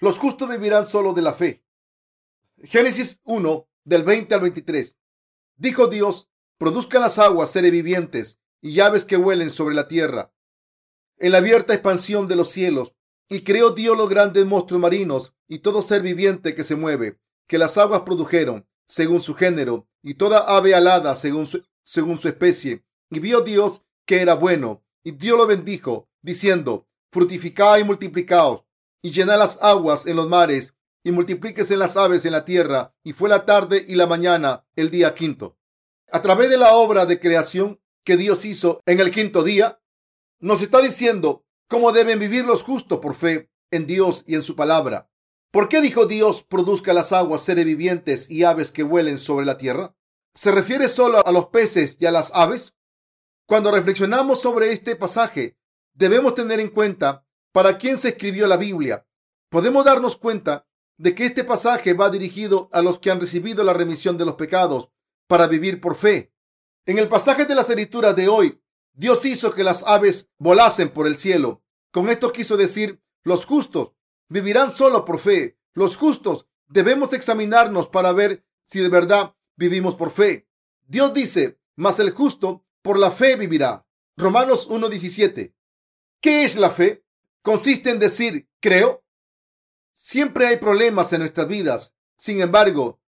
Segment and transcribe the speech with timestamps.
[0.00, 1.62] Los justos vivirán solo de la fe.
[2.62, 4.96] Génesis 1, del 20 al 23.
[5.56, 10.32] Dijo Dios, produzcan las aguas seres vivientes y llaves que huelen sobre la tierra,
[11.18, 12.94] en la abierta expansión de los cielos,
[13.28, 17.58] y creó Dios los grandes monstruos marinos y todo ser viviente que se mueve, que
[17.58, 22.84] las aguas produjeron, según su género, y toda ave alada según su, según su especie.
[23.10, 28.64] Y vio Dios que era bueno, y Dios lo bendijo, diciendo, fructificad y multiplicaos,
[29.02, 32.94] y llenad las aguas en los mares, y multiplíquese las aves en la tierra.
[33.02, 35.56] Y fue la tarde y la mañana el día quinto.
[36.12, 39.80] A través de la obra de creación que Dios hizo en el quinto día,
[40.40, 44.56] nos está diciendo cómo deben vivir los justos por fe en Dios y en su
[44.56, 45.10] palabra.
[45.50, 49.58] ¿Por qué dijo Dios produzca las aguas seres vivientes y aves que vuelen sobre la
[49.58, 49.96] tierra?
[50.34, 52.76] ¿Se refiere solo a los peces y a las aves?
[53.46, 55.56] Cuando reflexionamos sobre este pasaje,
[55.92, 59.06] debemos tener en cuenta para quién se escribió la Biblia.
[59.48, 63.72] Podemos darnos cuenta de que este pasaje va dirigido a los que han recibido la
[63.72, 64.90] remisión de los pecados
[65.26, 66.32] para vivir por fe.
[66.86, 68.60] En el pasaje de las escrituras de hoy,
[68.92, 71.62] Dios hizo que las aves volasen por el cielo.
[71.90, 73.92] Con esto quiso decir, los justos
[74.28, 75.58] vivirán solo por fe.
[75.72, 80.48] Los justos debemos examinarnos para ver si de verdad vivimos por fe.
[80.86, 83.86] Dios dice, mas el justo por la fe vivirá.
[84.16, 85.54] Romanos 1.17.
[86.20, 87.04] ¿Qué es la fe?
[87.42, 89.02] Consiste en decir, creo,
[90.02, 91.94] Siempre hay problemas en nuestras vidas.
[92.16, 93.02] Sin embargo,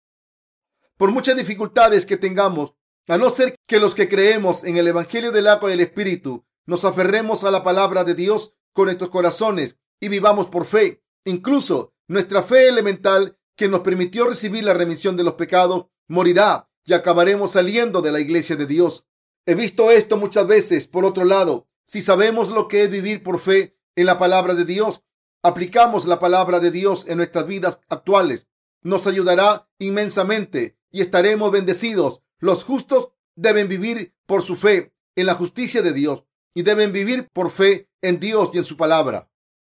[0.98, 2.74] por muchas dificultades que tengamos,
[3.08, 6.48] a no ser que los que creemos en el Evangelio del agua y del Espíritu
[6.66, 11.04] nos aferremos a la palabra de Dios con nuestros corazones y vivamos por fe.
[11.26, 16.94] Incluso nuestra fe elemental que nos permitió recibir la remisión de los pecados morirá y
[16.94, 19.06] acabaremos saliendo de la iglesia de Dios.
[19.46, 20.88] He visto esto muchas veces.
[20.88, 24.66] Por otro lado, si sabemos lo que es vivir por fe en la palabra de
[24.66, 25.04] Dios,
[25.44, 28.48] aplicamos la palabra de Dios en nuestras vidas actuales,
[28.82, 32.22] nos ayudará inmensamente y estaremos bendecidos.
[32.40, 37.28] Los justos deben vivir por su fe en la justicia de Dios y deben vivir
[37.34, 39.30] por fe en Dios y en su palabra.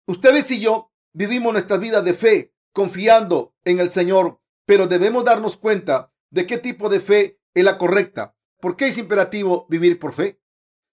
[0.07, 5.57] Ustedes y yo vivimos nuestra vida de fe confiando en el Señor, pero debemos darnos
[5.57, 8.35] cuenta de qué tipo de fe es la correcta.
[8.59, 10.39] ¿Por qué es imperativo vivir por fe?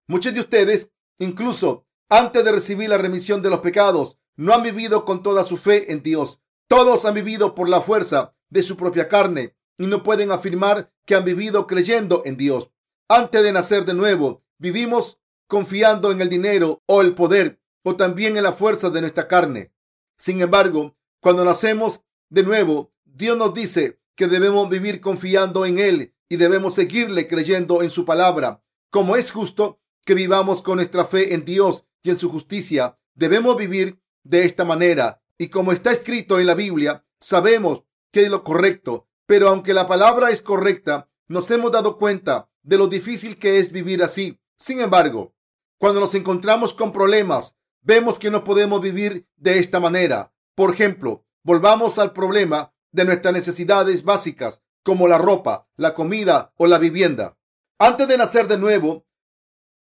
[0.06, 5.04] Muchos de ustedes, incluso antes de recibir la remisión de los pecados, no han vivido
[5.04, 6.40] con toda su fe en Dios.
[6.68, 11.14] Todos han vivido por la fuerza de su propia carne y no pueden afirmar que
[11.14, 12.70] han vivido creyendo en Dios.
[13.08, 18.36] Antes de nacer de nuevo, vivimos confiando en el dinero o el poder o también
[18.36, 19.72] en la fuerza de nuestra carne.
[20.16, 26.14] Sin embargo, cuando nacemos de nuevo, Dios nos dice que debemos vivir confiando en Él
[26.28, 28.62] y debemos seguirle creyendo en su palabra.
[28.90, 33.56] Como es justo que vivamos con nuestra fe en Dios y en su justicia, debemos
[33.56, 35.22] vivir de esta manera.
[35.36, 39.06] Y como está escrito en la Biblia, sabemos que es lo correcto.
[39.26, 43.72] Pero aunque la palabra es correcta, nos hemos dado cuenta de lo difícil que es
[43.72, 44.40] vivir así.
[44.58, 45.34] Sin embargo,
[45.78, 50.32] cuando nos encontramos con problemas, vemos que no podemos vivir de esta manera.
[50.54, 56.66] Por ejemplo, volvamos al problema de nuestras necesidades básicas, como la ropa, la comida o
[56.66, 57.36] la vivienda.
[57.78, 59.06] Antes de nacer de nuevo,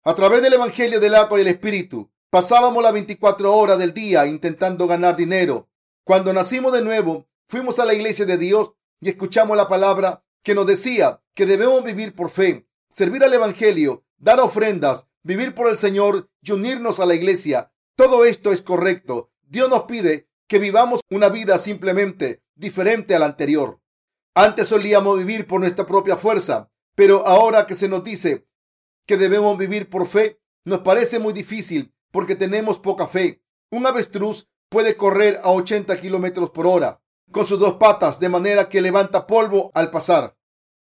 [0.07, 4.27] a través del Evangelio del agua y el Espíritu, Pasábamos las 24 horas del día
[4.27, 5.69] intentando ganar dinero.
[6.05, 10.55] Cuando nacimos de nuevo, fuimos a la iglesia de Dios y escuchamos la palabra que
[10.55, 15.77] nos decía que debemos vivir por fe, servir al Evangelio, dar ofrendas, vivir por el
[15.77, 17.73] Señor y unirnos a la iglesia.
[17.97, 19.31] Todo esto es correcto.
[19.43, 23.81] Dios nos pide que vivamos una vida simplemente diferente a la anterior.
[24.35, 28.46] Antes solíamos vivir por nuestra propia fuerza, pero ahora que se nos dice
[29.07, 33.43] que debemos vivir por fe, nos parece muy difícil porque tenemos poca fe.
[33.71, 37.01] Un avestruz puede correr a 80 kilómetros por hora
[37.31, 40.37] con sus dos patas, de manera que levanta polvo al pasar.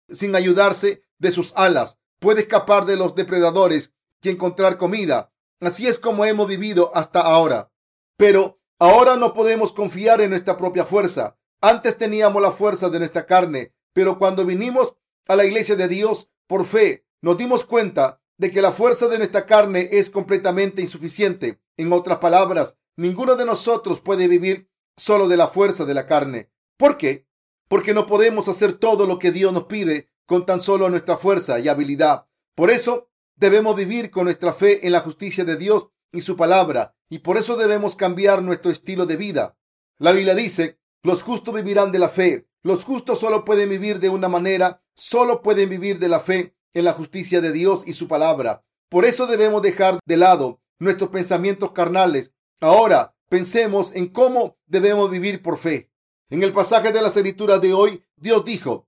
[0.10, 5.32] Sin ayudarse de sus alas, puede escapar de los depredadores y encontrar comida.
[5.60, 7.72] Así es como hemos vivido hasta ahora.
[8.18, 11.38] Pero ahora no podemos confiar en nuestra propia fuerza.
[11.62, 14.96] Antes teníamos la fuerza de nuestra carne, pero cuando vinimos
[15.28, 19.20] a la iglesia de Dios por fe, nos dimos cuenta de que la fuerza de
[19.20, 21.62] nuestra carne es completamente insuficiente.
[21.78, 26.52] En otras palabras, ninguno de nosotros puede vivir solo de la fuerza de la carne.
[26.78, 27.28] ¿Por qué?
[27.68, 31.60] Porque no podemos hacer todo lo que Dios nos pide con tan solo nuestra fuerza
[31.60, 32.28] y habilidad.
[32.56, 36.96] Por eso debemos vivir con nuestra fe en la justicia de Dios y su palabra,
[37.10, 39.58] y por eso debemos cambiar nuestro estilo de vida.
[39.98, 42.48] La Biblia dice, los justos vivirán de la fe.
[42.64, 46.86] Los justos solo pueden vivir de una manera, solo pueden vivir de la fe en
[46.86, 48.64] la justicia de Dios y su palabra.
[48.90, 52.32] Por eso debemos dejar de lado nuestros pensamientos carnales.
[52.60, 55.92] Ahora pensemos en cómo debemos vivir por fe.
[56.30, 58.88] En el pasaje de la escritura de hoy, Dios dijo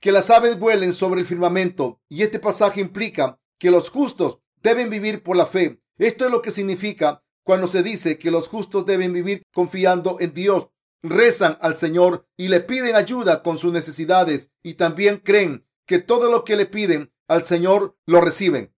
[0.00, 4.90] que las aves vuelen sobre el firmamento y este pasaje implica que los justos deben
[4.90, 5.80] vivir por la fe.
[5.98, 10.34] Esto es lo que significa cuando se dice que los justos deben vivir confiando en
[10.34, 10.68] Dios.
[11.02, 16.30] Rezan al Señor y le piden ayuda con sus necesidades y también creen que todo
[16.30, 18.74] lo que le piden al Señor lo reciben.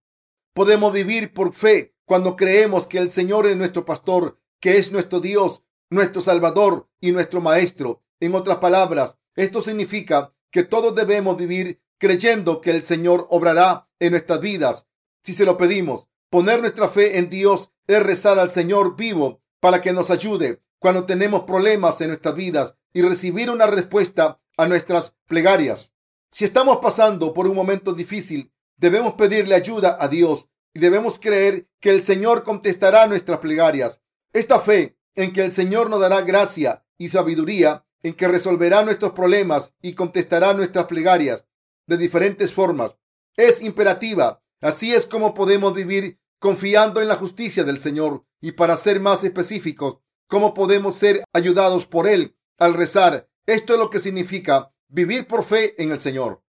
[0.52, 5.20] Podemos vivir por fe cuando creemos que el Señor es nuestro pastor, que es nuestro
[5.20, 8.02] Dios, nuestro Salvador y nuestro Maestro.
[8.20, 14.12] En otras palabras, esto significa que todos debemos vivir creyendo que el Señor obrará en
[14.12, 14.86] nuestras vidas
[15.22, 16.06] si se lo pedimos.
[16.30, 21.06] Poner nuestra fe en Dios es rezar al Señor vivo para que nos ayude cuando
[21.06, 25.93] tenemos problemas en nuestras vidas y recibir una respuesta a nuestras plegarias.
[26.34, 31.68] Si estamos pasando por un momento difícil, debemos pedirle ayuda a Dios y debemos creer
[31.78, 34.00] que el Señor contestará nuestras plegarias.
[34.32, 39.12] Esta fe en que el Señor nos dará gracia y sabiduría, en que resolverá nuestros
[39.12, 41.46] problemas y contestará nuestras plegarias
[41.86, 42.96] de diferentes formas,
[43.36, 44.42] es imperativa.
[44.60, 49.22] Así es como podemos vivir confiando en la justicia del Señor y para ser más
[49.22, 53.28] específicos, cómo podemos ser ayudados por Él al rezar.
[53.46, 56.42] Esto es lo que significa vivir por fe en el Señor.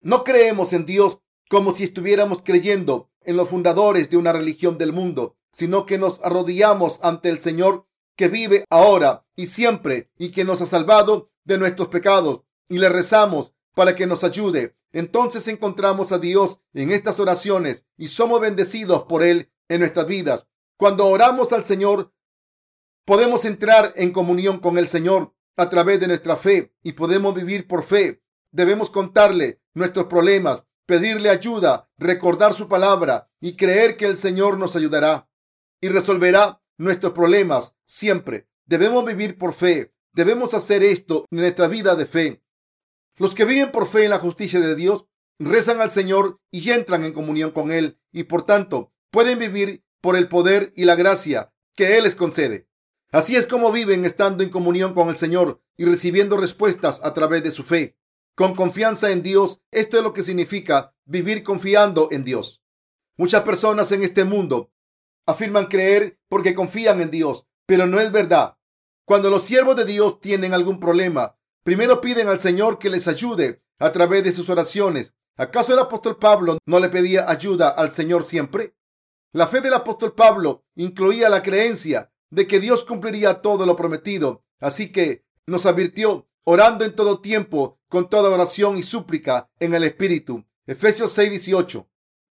[0.00, 4.92] No creemos en Dios como si estuviéramos creyendo en los fundadores de una religión del
[4.92, 7.86] mundo, sino que nos arrodillamos ante el Señor
[8.16, 12.88] que vive ahora y siempre y que nos ha salvado de nuestros pecados y le
[12.88, 14.76] rezamos para que nos ayude.
[14.92, 20.46] Entonces encontramos a Dios en estas oraciones y somos bendecidos por Él en nuestras vidas.
[20.76, 22.12] Cuando oramos al Señor,
[23.04, 27.66] podemos entrar en comunión con el Señor a través de nuestra fe y podemos vivir
[27.66, 28.22] por fe.
[28.50, 34.74] Debemos contarle nuestros problemas, pedirle ayuda, recordar su palabra y creer que el Señor nos
[34.74, 35.28] ayudará
[35.80, 38.48] y resolverá nuestros problemas siempre.
[38.64, 39.92] Debemos vivir por fe.
[40.12, 42.42] Debemos hacer esto en nuestra vida de fe.
[43.16, 45.06] Los que viven por fe en la justicia de Dios
[45.38, 50.16] rezan al Señor y entran en comunión con Él y por tanto pueden vivir por
[50.16, 52.69] el poder y la gracia que Él les concede.
[53.12, 57.42] Así es como viven estando en comunión con el Señor y recibiendo respuestas a través
[57.42, 57.96] de su fe.
[58.36, 62.62] Con confianza en Dios, esto es lo que significa vivir confiando en Dios.
[63.16, 64.72] Muchas personas en este mundo
[65.26, 68.56] afirman creer porque confían en Dios, pero no es verdad.
[69.04, 73.64] Cuando los siervos de Dios tienen algún problema, primero piden al Señor que les ayude
[73.80, 75.14] a través de sus oraciones.
[75.36, 78.76] ¿Acaso el apóstol Pablo no le pedía ayuda al Señor siempre?
[79.32, 84.44] La fe del apóstol Pablo incluía la creencia de que Dios cumpliría todo lo prometido.
[84.60, 89.84] Así que nos advirtió orando en todo tiempo, con toda oración y súplica en el
[89.84, 90.44] Espíritu.
[90.66, 91.88] Efesios 6:18.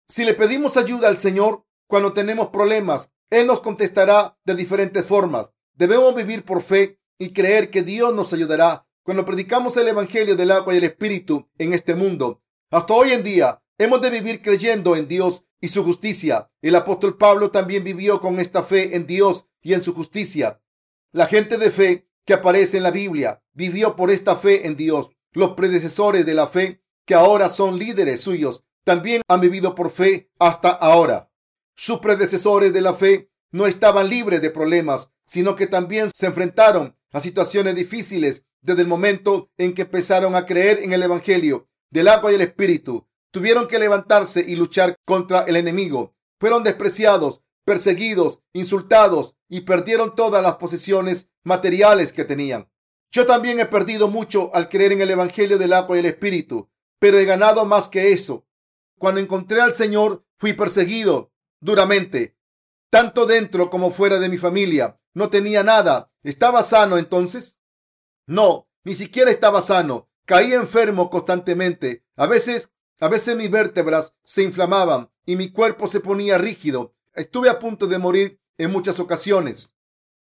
[0.08, 5.50] Si le pedimos ayuda al Señor cuando tenemos problemas, Él nos contestará de diferentes formas.
[5.74, 10.52] Debemos vivir por fe y creer que Dios nos ayudará cuando predicamos el Evangelio del
[10.52, 12.42] agua y el Espíritu en este mundo.
[12.70, 16.52] Hasta hoy en día hemos de vivir creyendo en Dios y su justicia.
[16.62, 20.62] El apóstol Pablo también vivió con esta fe en Dios y en su justicia.
[21.12, 25.10] La gente de fe que aparece en la Biblia vivió por esta fe en Dios.
[25.32, 30.32] Los predecesores de la fe que ahora son líderes suyos también han vivido por fe
[30.40, 31.32] hasta ahora.
[31.76, 36.98] Sus predecesores de la fe no estaban libres de problemas, sino que también se enfrentaron
[37.12, 42.08] a situaciones difíciles desde el momento en que empezaron a creer en el Evangelio del
[42.08, 43.08] agua y el Espíritu.
[43.32, 46.16] Tuvieron que levantarse y luchar contra el enemigo.
[46.40, 52.72] Fueron despreciados, perseguidos, insultados y perdieron todas las posesiones materiales que tenían.
[53.12, 56.70] Yo también he perdido mucho al creer en el Evangelio del agua y el Espíritu,
[56.98, 58.48] pero he ganado más que eso.
[58.98, 62.38] Cuando encontré al Señor, fui perseguido duramente,
[62.90, 65.02] tanto dentro como fuera de mi familia.
[65.14, 66.10] No tenía nada.
[66.24, 67.60] ¿Estaba sano entonces?
[68.28, 70.10] No, ni siquiera estaba sano.
[70.26, 72.06] Caí enfermo constantemente.
[72.16, 72.72] A veces,
[73.02, 77.88] a veces mis vértebras se inflamaban y mi cuerpo se ponía rígido Estuve a punto
[77.88, 79.74] de morir en muchas ocasiones.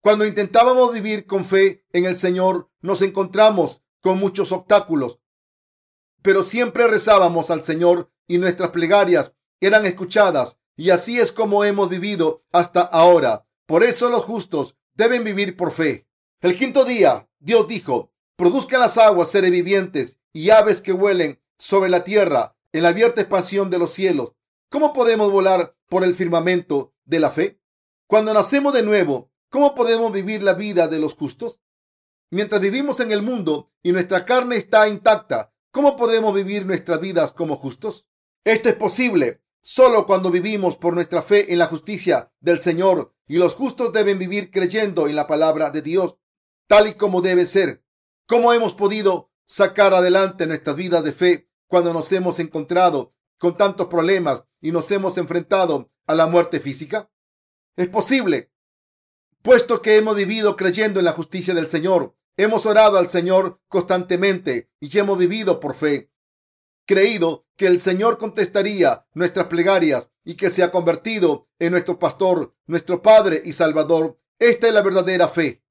[0.02, 5.18] Cuando intentábamos vivir con fe en el Señor, nos encontramos con muchos obstáculos,
[6.22, 11.90] pero siempre rezábamos al Señor y nuestras plegarias eran escuchadas y así es como hemos
[11.90, 13.48] vivido hasta ahora.
[13.66, 16.08] Por eso los justos deben vivir por fe.
[16.42, 21.90] El quinto día, Dios dijo, produzcan las aguas seres vivientes y aves que huelen sobre
[21.90, 24.34] la tierra en la abierta expansión de los cielos.
[24.74, 27.62] ¿Cómo podemos volar por el firmamento de la fe?
[28.08, 31.62] Cuando nacemos de nuevo, ¿cómo podemos vivir la vida de los justos?
[32.32, 37.34] Mientras vivimos en el mundo y nuestra carne está intacta, ¿cómo podemos vivir nuestras vidas
[37.34, 38.08] como justos?
[38.44, 43.38] Esto es posible Solo cuando vivimos por nuestra fe en la justicia del Señor y
[43.38, 46.18] los justos deben vivir creyendo en la palabra de Dios,
[46.68, 47.86] tal y como debe ser.
[48.26, 53.86] ¿Cómo hemos podido sacar adelante nuestras vidas de fe cuando nos hemos encontrado con tantos
[53.86, 57.12] problemas y nos hemos enfrentado a la muerte física?
[57.76, 58.50] Es posible,
[59.42, 64.72] puesto que hemos vivido creyendo en la justicia del Señor, hemos orado al Señor constantemente
[64.80, 66.12] y hemos vivido por fe,
[66.86, 72.56] creído que el Señor contestaría nuestras plegarias y que se ha convertido en nuestro pastor,
[72.66, 74.18] nuestro Padre y Salvador.
[74.40, 75.62] Esta es la verdadera fe.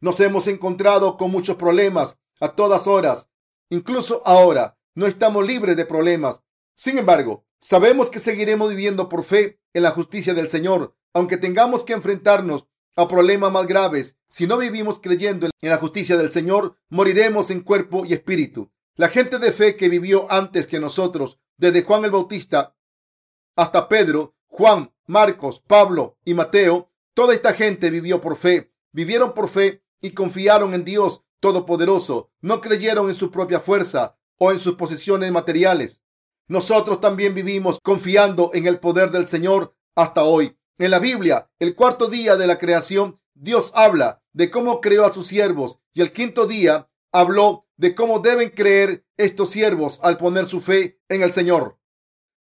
[0.00, 3.30] Nos hemos encontrado con muchos problemas a todas horas.
[3.70, 6.42] Incluso ahora no estamos libres de problemas.
[6.74, 11.84] Sin embargo, sabemos que seguiremos viviendo por fe en la justicia del Señor, aunque tengamos
[11.84, 14.16] que enfrentarnos a problemas más graves.
[14.28, 18.70] Si no vivimos creyendo en la justicia del Señor, moriremos en cuerpo y espíritu.
[18.96, 22.76] La gente de fe que vivió antes que nosotros, desde Juan el Bautista
[23.56, 29.48] hasta Pedro, Juan, Marcos, Pablo y Mateo, toda esta gente vivió por fe, vivieron por
[29.48, 34.76] fe y confiaron en Dios Todopoderoso, no creyeron en su propia fuerza o en sus
[34.76, 36.01] posesiones materiales.
[36.48, 40.58] Nosotros también vivimos confiando en el poder del Señor hasta hoy.
[40.78, 45.12] En la Biblia, el cuarto día de la creación, Dios habla de cómo creó a
[45.12, 50.46] sus siervos y el quinto día habló de cómo deben creer estos siervos al poner
[50.46, 51.78] su fe en el Señor.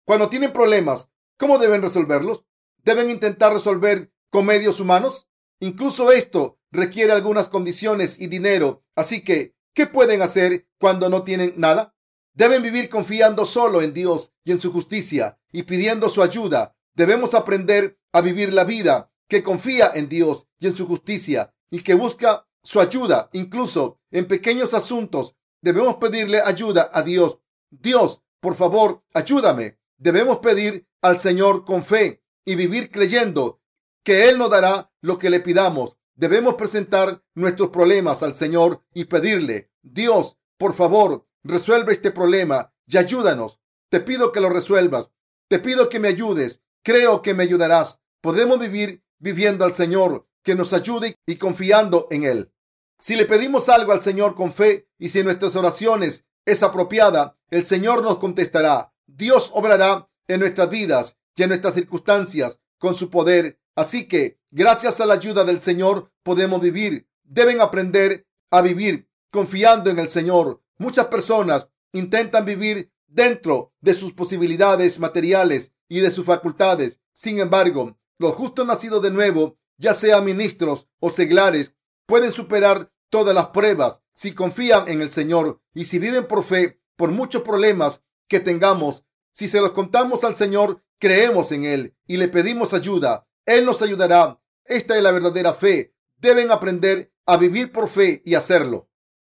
[0.04, 2.44] Cuando tienen problemas, ¿cómo deben resolverlos?
[2.84, 5.28] ¿Deben intentar resolver con medios humanos?
[5.60, 8.84] Incluso esto requiere algunas condiciones y dinero.
[8.94, 11.95] Así que, ¿qué pueden hacer cuando no tienen nada?
[12.36, 16.76] Deben vivir confiando solo en Dios y en su justicia y pidiendo su ayuda.
[16.94, 21.80] Debemos aprender a vivir la vida que confía en Dios y en su justicia y
[21.80, 25.34] que busca su ayuda, incluso en pequeños asuntos.
[25.62, 27.38] Debemos pedirle ayuda a Dios.
[27.70, 29.78] Dios, por favor, ayúdame.
[29.96, 33.62] Debemos pedir al Señor con fe y vivir creyendo
[34.04, 35.96] que Él nos dará lo que le pidamos.
[36.14, 42.96] Debemos presentar nuestros problemas al Señor y pedirle, Dios, por favor, resuelve este problema y
[42.96, 43.60] ayúdanos.
[43.88, 45.10] Te pido que lo resuelvas.
[45.48, 46.60] Te pido que me ayudes.
[46.82, 48.02] Creo que me ayudarás.
[48.20, 52.52] Podemos vivir viviendo al Señor, que nos ayude y confiando en Él.
[52.98, 57.66] Si le pedimos algo al Señor con fe y si nuestras oraciones es apropiada, el
[57.66, 58.92] Señor nos contestará.
[59.06, 65.00] Dios obrará en nuestras vidas y en nuestras circunstancias con su poder Así que, gracias
[65.00, 67.06] a la ayuda del Señor, podemos vivir.
[67.24, 70.62] Deben aprender a vivir confiando en el Señor.
[70.78, 77.00] Muchas personas intentan vivir dentro de sus posibilidades materiales y de sus facultades.
[77.12, 81.72] Sin embargo, los justos nacidos de nuevo, ya sean ministros o seglares,
[82.06, 86.80] pueden superar todas las pruebas si confían en el Señor y si viven por fe,
[86.96, 89.04] por muchos problemas que tengamos.
[89.32, 93.26] Si se los contamos al Señor, creemos en Él y le pedimos ayuda.
[93.44, 94.40] Él nos ayudará.
[94.64, 95.94] Esta es la verdadera fe.
[96.16, 98.88] Deben aprender a vivir por fe y hacerlo.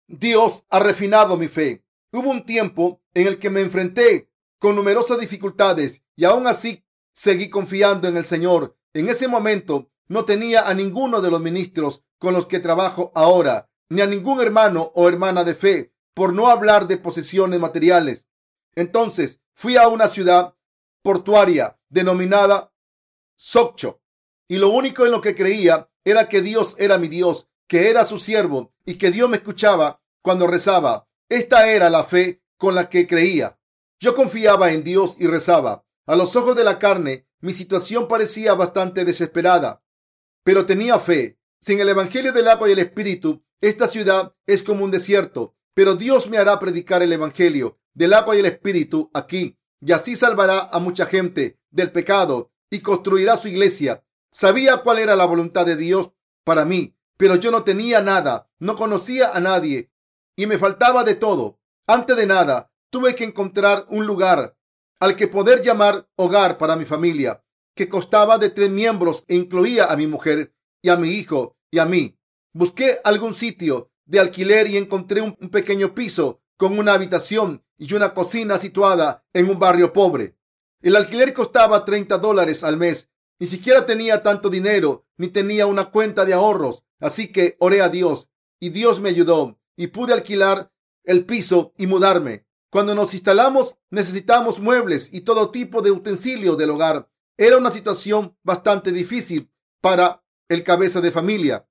[0.08, 1.84] Dios ha refinado mi fe.
[2.12, 6.82] Hubo un tiempo en el que me enfrenté con numerosas dificultades y aún así
[7.14, 8.76] seguí confiando en el Señor.
[8.94, 13.70] En ese momento no tenía a ninguno de los ministros con los que trabajo ahora,
[13.90, 18.26] ni a ningún hermano o hermana de fe, por no hablar de posesiones materiales.
[18.74, 20.54] Entonces fui a una ciudad
[21.02, 22.72] portuaria denominada
[23.36, 24.00] Soccho.
[24.48, 28.04] Y lo único en lo que creía era que Dios era mi Dios, que era
[28.04, 31.06] su siervo y que Dios me escuchaba cuando rezaba.
[31.28, 33.60] Esta era la fe con la que creía.
[34.00, 35.84] Yo confiaba en Dios y rezaba.
[36.06, 39.84] A los ojos de la carne, mi situación parecía bastante desesperada,
[40.42, 41.38] pero tenía fe.
[41.60, 45.94] Sin el Evangelio del agua y el Espíritu, esta ciudad es como un desierto, pero
[45.94, 50.68] Dios me hará predicar el Evangelio del agua y el Espíritu aquí, y así salvará
[50.72, 54.04] a mucha gente del pecado y construirá su iglesia.
[54.30, 56.12] Sabía cuál era la voluntad de Dios
[56.44, 59.90] para mí, pero yo no tenía nada, no conocía a nadie
[60.36, 61.60] y me faltaba de todo.
[61.86, 64.56] Antes de nada, tuve que encontrar un lugar
[65.00, 67.44] al que poder llamar hogar para mi familia,
[67.74, 71.80] que costaba de tres miembros e incluía a mi mujer y a mi hijo y
[71.80, 72.16] a mí.
[72.52, 78.14] Busqué algún sitio de alquiler y encontré un, pequeño piso con una habitación y una
[78.14, 80.36] cocina situada en un barrio pobre.
[80.80, 83.10] El alquiler costaba 30 dólares al mes.
[83.40, 86.84] Ni siquiera tenía tanto dinero, ni tenía una cuenta de ahorros.
[87.00, 88.28] Así que oré a Dios
[88.60, 90.72] y Dios me ayudó y pude alquilar
[91.04, 92.46] el piso y mudarme.
[92.70, 97.10] Cuando nos instalamos necesitamos muebles y todo tipo de utensilios del hogar.
[97.36, 99.50] Era una situación bastante difícil
[99.80, 101.68] para el cabeza de familia.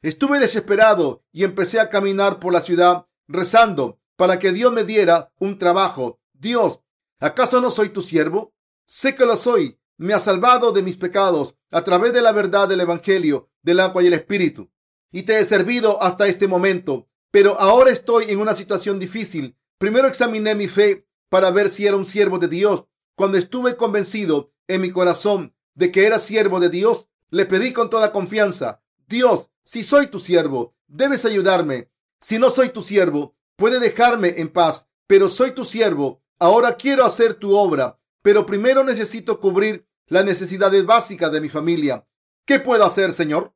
[0.00, 5.32] Estuve desesperado y empecé a caminar por la ciudad rezando para que Dios me diera
[5.38, 6.20] un trabajo.
[6.32, 6.82] Dios,
[7.22, 8.52] ¿Acaso no soy tu siervo?
[8.84, 9.78] Sé que lo soy.
[9.96, 14.02] Me ha salvado de mis pecados a través de la verdad del Evangelio, del agua
[14.02, 14.70] y el Espíritu.
[15.10, 17.08] Y te he servido hasta este momento.
[17.30, 19.56] Pero ahora estoy en una situación difícil.
[19.78, 22.84] Primero examiné mi fe para ver si era un siervo de Dios.
[23.14, 27.88] Cuando estuve convencido en mi corazón de que era siervo de Dios, le pedí con
[27.88, 31.90] toda confianza, Dios, si soy tu siervo, debes ayudarme.
[32.20, 36.22] Si no soy tu siervo, puede dejarme en paz, pero soy tu siervo.
[36.38, 42.06] Ahora quiero hacer tu obra, pero primero necesito cubrir las necesidades básicas de mi familia.
[42.46, 43.54] ¿Qué puedo hacer, Señor?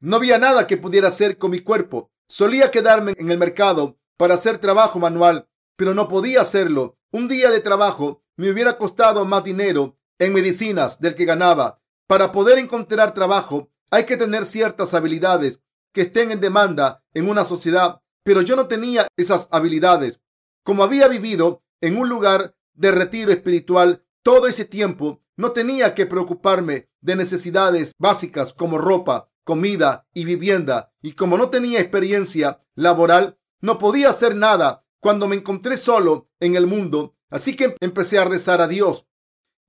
[0.00, 2.12] No había nada que pudiera hacer con mi cuerpo.
[2.28, 6.98] Solía quedarme en el mercado para hacer trabajo manual, pero no podía hacerlo.
[7.10, 11.82] Un día de trabajo me hubiera costado más dinero en medicinas del que ganaba.
[12.06, 15.60] Para poder encontrar trabajo hay que tener ciertas habilidades
[15.92, 20.20] que estén en demanda en una sociedad, pero yo no tenía esas habilidades.
[20.64, 26.06] Como había vivido en un lugar de retiro espiritual todo ese tiempo, no tenía que
[26.06, 33.38] preocuparme de necesidades básicas como ropa, comida y vivienda, y como no tenía experiencia laboral,
[33.60, 38.24] no podía hacer nada cuando me encontré solo en el mundo, así que empecé a
[38.24, 39.06] rezar a Dios.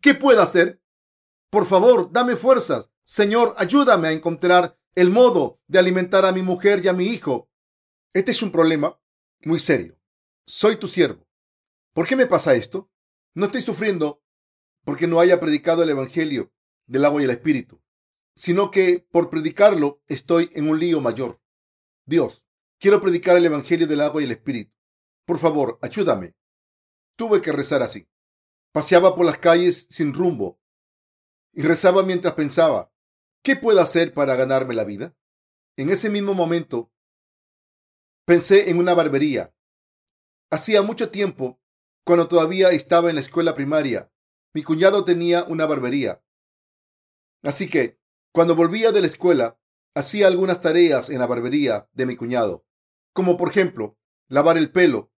[0.02, 0.82] ¿Qué puedo hacer?
[1.50, 2.92] Por favor, dame fuerzas.
[3.04, 7.50] Señor, ayúdame a encontrar el modo de alimentar a mi mujer y a mi hijo.
[8.14, 9.00] Este es un problema
[9.44, 9.98] muy serio.
[10.46, 11.26] Soy tu siervo.
[11.94, 12.92] ¿Por qué me pasa esto?
[13.36, 14.24] No estoy sufriendo
[14.84, 16.54] porque no haya predicado el Evangelio
[16.86, 17.82] del agua y el Espíritu,
[18.36, 21.42] sino que por predicarlo estoy en un lío mayor.
[22.06, 22.46] Dios,
[22.80, 24.74] quiero predicar el Evangelio del agua y el Espíritu.
[25.26, 26.36] Por favor, ayúdame.
[27.16, 28.08] Tuve que rezar así.
[28.72, 30.60] Paseaba por las calles sin rumbo
[31.54, 32.92] y rezaba mientras pensaba,
[33.44, 35.16] ¿qué puedo hacer para ganarme la vida?
[35.78, 36.92] En ese mismo momento
[38.26, 39.56] pensé en una barbería.
[40.50, 41.62] Hacía mucho tiempo,
[42.04, 44.12] cuando todavía estaba en la escuela primaria,
[44.54, 46.24] mi cuñado tenía una barbería.
[47.44, 48.00] Así que,
[48.32, 49.60] cuando volvía de la escuela,
[49.96, 52.66] hacía algunas tareas en la barbería de mi cuñado,
[53.14, 55.12] como por ejemplo, lavar el pelo,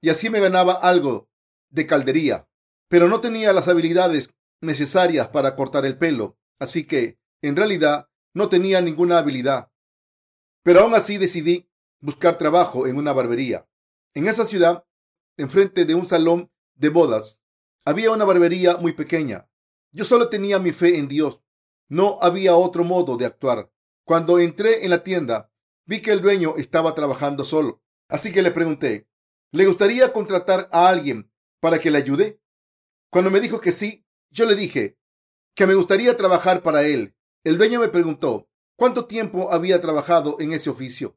[0.00, 1.30] y así me ganaba algo
[1.70, 2.48] de caldería,
[2.88, 8.48] pero no tenía las habilidades necesarias para cortar el pelo, así que, en realidad, no
[8.48, 9.70] tenía ninguna habilidad.
[10.62, 13.68] Pero aún así decidí buscar trabajo en una barbería.
[14.14, 14.84] En esa ciudad,
[15.36, 17.42] enfrente de un salón de bodas,
[17.84, 19.48] había una barbería muy pequeña.
[19.92, 21.40] Yo solo tenía mi fe en Dios.
[21.88, 23.70] No había otro modo de actuar.
[24.04, 25.52] Cuando entré en la tienda,
[25.86, 27.82] vi que el dueño estaba trabajando solo.
[28.08, 29.08] Así que le pregunté,
[29.52, 32.40] ¿le gustaría contratar a alguien para que le ayude?
[33.10, 34.98] Cuando me dijo que sí, yo le dije
[35.54, 37.16] que me gustaría trabajar para él.
[37.44, 41.16] El dueño me preguntó cuánto tiempo había trabajado en ese oficio.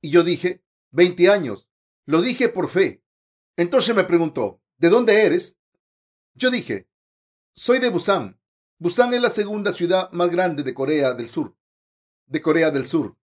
[0.00, 1.68] Y yo dije, 20 años.
[2.04, 3.01] Lo dije por fe.
[3.56, 5.58] Entonces me preguntó, ¿de dónde eres?
[6.34, 6.88] Yo dije,
[7.54, 8.40] soy de Busan.
[8.78, 11.56] Busan es la segunda ciudad más grande de Corea del Sur.
[12.26, 13.16] De Corea del Sur.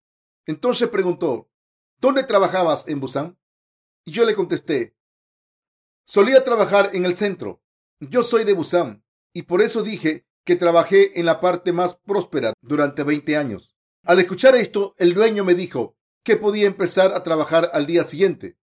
[0.46, 1.50] Entonces preguntó,
[2.00, 3.40] ¿dónde trabajabas en Busan?
[4.06, 4.96] Y yo le contesté,
[6.06, 7.62] solía trabajar en el centro.
[8.00, 12.54] Yo soy de Busan y por eso dije que trabajé en la parte más próspera
[12.62, 13.76] durante 20 años.
[14.04, 18.58] Al escuchar esto, el dueño me dijo que podía empezar a trabajar al día siguiente.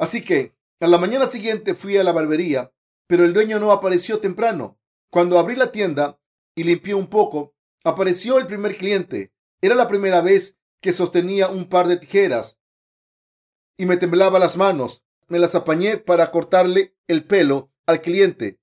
[0.00, 2.72] Así que a la mañana siguiente fui a la barbería
[3.10, 4.78] pero el dueño no apareció temprano.
[5.10, 6.20] Cuando abrí la tienda
[6.54, 9.32] y limpié un poco, apareció el primer cliente.
[9.60, 12.60] Era la primera vez que sostenía un par de tijeras
[13.76, 15.02] y me temblaba las manos.
[15.26, 18.60] Me las apañé para cortarle el pelo al cliente,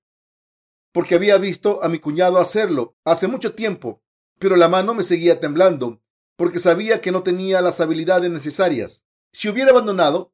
[0.92, 4.02] porque había visto a mi cuñado hacerlo hace mucho tiempo,
[4.38, 6.00] pero la mano me seguía temblando,
[6.36, 9.02] porque sabía que no tenía las habilidades necesarias.
[9.32, 10.32] Si hubiera abandonado,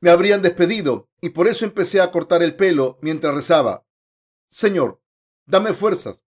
[0.00, 3.86] me habrían despedido y por eso empecé a cortar el pelo mientras rezaba.
[4.48, 5.00] Señor,
[5.46, 6.22] dame fuerzas.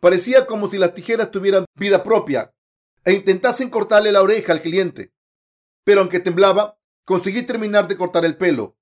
[0.00, 2.54] Parecía como si las tijeras tuvieran vida propia
[3.04, 5.12] e intentasen cortarle la oreja al cliente.
[5.84, 8.76] Pero aunque temblaba, conseguí terminar de cortar el pelo.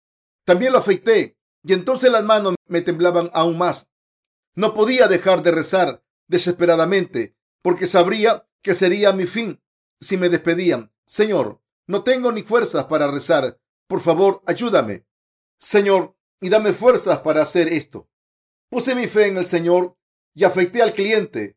[0.45, 3.91] También lo afeité y entonces las manos me temblaban aún más.
[4.55, 9.61] No podía dejar de rezar desesperadamente porque sabría que sería mi fin
[10.01, 10.93] si me despedían.
[11.07, 15.05] Señor, no tengo ni fuerzas para rezar por favor, ayúdame,
[15.59, 18.09] Señor, y dame fuerzas para hacer esto.
[18.69, 19.97] Puse mi fe en el Señor
[20.35, 21.57] y afeité al cliente.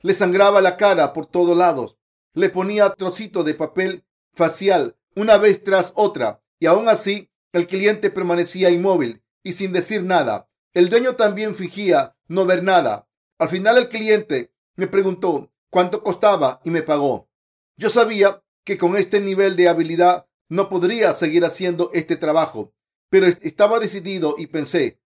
[0.00, 1.98] Le sangraba la cara por todos lados.
[2.32, 8.10] Le ponía trocito de papel facial una vez tras otra y aún así el cliente
[8.10, 10.48] permanecía inmóvil y sin decir nada.
[10.74, 13.08] El dueño también fingía no ver nada.
[13.38, 17.28] Al final el cliente me preguntó cuánto costaba y me pagó.
[17.76, 22.74] Yo sabía que con este nivel de habilidad no podría seguir haciendo este trabajo,
[23.08, 25.00] pero estaba decidido y pensé,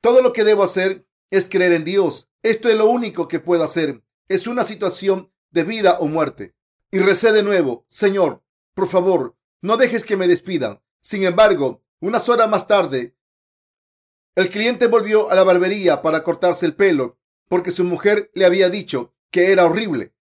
[0.00, 2.28] todo lo que debo hacer es creer en Dios.
[2.42, 4.02] Esto es lo único que puedo hacer.
[4.28, 6.54] Es una situación de vida o muerte.
[6.90, 8.42] Y recé de nuevo, Señor,
[8.74, 10.80] por favor, no dejes que me despidan.
[11.00, 13.16] Sin embargo, unas horas más tarde,
[14.34, 18.70] el cliente volvió a la barbería para cortarse el pelo porque su mujer le había
[18.70, 20.14] dicho que era horrible.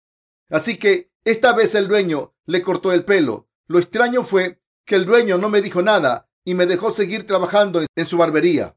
[0.50, 3.49] Así que esta vez el dueño le cortó el pelo.
[3.70, 7.86] Lo extraño fue que el dueño no me dijo nada y me dejó seguir trabajando
[7.96, 8.76] en su barbería.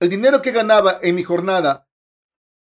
[0.00, 1.88] El dinero que ganaba en mi jornada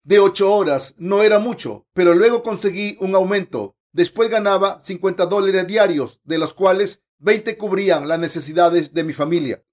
[0.02, 3.76] de ocho horas no era mucho, pero luego conseguí un aumento.
[3.92, 9.64] Después ganaba 50 dólares diarios, de los cuales 20 cubrían las necesidades de mi familia.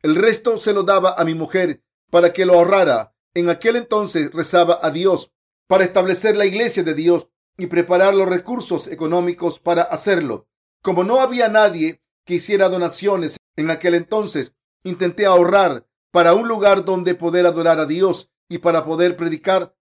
[0.00, 3.14] El resto se lo daba a mi mujer para que lo ahorrara.
[3.34, 5.32] En aquel entonces rezaba a Dios
[5.66, 10.48] para establecer la iglesia de Dios y preparar los recursos económicos para hacerlo.
[10.86, 14.52] Como no había nadie que hiciera donaciones en aquel entonces,
[14.84, 19.74] intenté ahorrar para un lugar donde poder adorar a Dios y para poder predicar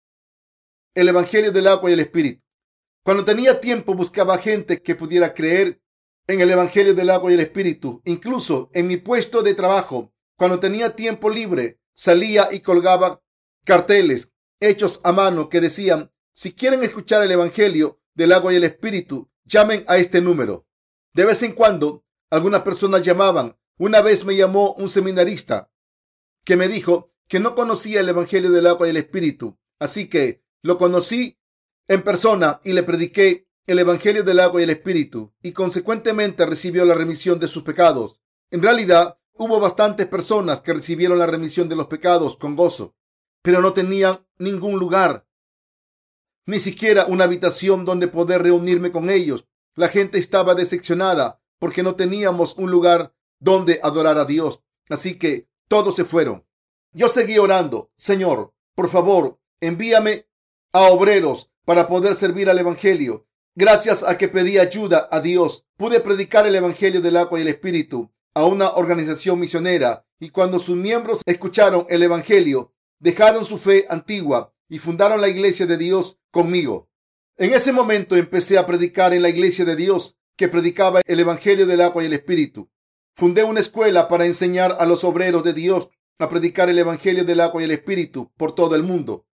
[0.94, 2.42] el Evangelio del agua y el Espíritu.
[3.04, 5.82] Cuando tenía tiempo buscaba gente que pudiera creer
[6.26, 8.00] en el Evangelio del agua y el Espíritu.
[8.06, 13.20] Incluso en mi puesto de trabajo, cuando tenía tiempo libre, salía y colgaba
[13.66, 18.64] carteles hechos a mano que decían, si quieren escuchar el Evangelio del agua y el
[18.64, 20.66] Espíritu, llamen a este número.
[21.14, 23.56] De vez en cuando, algunas personas llamaban.
[23.78, 25.70] Una vez me llamó un seminarista
[26.44, 29.56] que me dijo que no conocía el Evangelio del agua y el Espíritu.
[29.78, 31.38] Así que lo conocí
[31.88, 36.84] en persona y le prediqué el Evangelio del agua y el Espíritu y consecuentemente recibió
[36.84, 38.20] la remisión de sus pecados.
[38.50, 42.94] En realidad, hubo bastantes personas que recibieron la remisión de los pecados con gozo,
[43.42, 45.26] pero no tenían ningún lugar,
[46.46, 49.46] ni siquiera una habitación donde poder reunirme con ellos.
[49.74, 54.60] La gente estaba decepcionada porque no teníamos un lugar donde adorar a Dios.
[54.88, 56.44] Así que todos se fueron.
[56.92, 60.28] Yo seguí orando, Señor, por favor, envíame
[60.72, 63.26] a obreros para poder servir al Evangelio.
[63.56, 67.48] Gracias a que pedí ayuda a Dios, pude predicar el Evangelio del agua y el
[67.48, 73.86] Espíritu a una organización misionera y cuando sus miembros escucharon el Evangelio, dejaron su fe
[73.88, 76.88] antigua y fundaron la iglesia de Dios conmigo.
[77.36, 81.66] En ese momento empecé a predicar en la iglesia de Dios que predicaba el Evangelio
[81.66, 82.70] del agua y el Espíritu.
[83.16, 85.88] Fundé una escuela para enseñar a los obreros de Dios
[86.20, 89.26] a predicar el Evangelio del agua y el Espíritu por todo el mundo.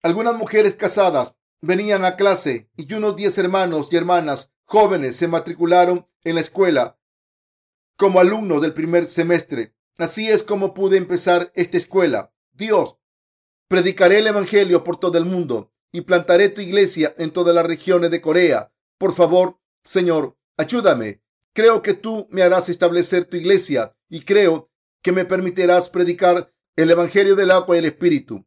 [0.00, 6.06] Algunas mujeres casadas venían a clase y unos diez hermanos y hermanas jóvenes se matricularon
[6.22, 7.00] en la escuela
[7.96, 9.74] como alumnos del primer semestre.
[9.98, 12.32] Así es como pude empezar esta escuela.
[12.52, 12.96] Dios,
[13.66, 18.10] predicaré el Evangelio por todo el mundo y plantaré tu iglesia en todas las regiones
[18.10, 18.72] de Corea.
[18.98, 21.22] Por favor, Señor, ayúdame.
[21.52, 24.70] Creo que tú me harás establecer tu iglesia y creo
[25.02, 28.46] que me permitirás predicar el Evangelio del agua y el Espíritu.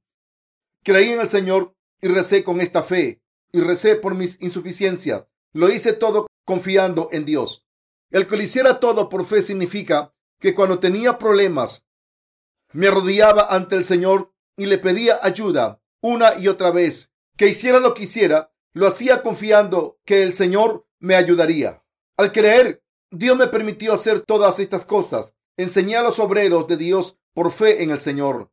[0.84, 5.26] Creí en el Señor y recé con esta fe y recé por mis insuficiencias.
[5.54, 7.66] Lo hice todo confiando en Dios.
[8.10, 11.88] El que lo hiciera todo por fe significa que cuando tenía problemas,
[12.72, 17.12] me arrodillaba ante el Señor y le pedía ayuda una y otra vez.
[17.38, 21.84] Que hiciera lo que hiciera, lo hacía confiando que el Señor me ayudaría.
[22.18, 25.34] Al creer, Dios me permitió hacer todas estas cosas.
[25.58, 28.52] Enseñé a los obreros de Dios por fe en el Señor.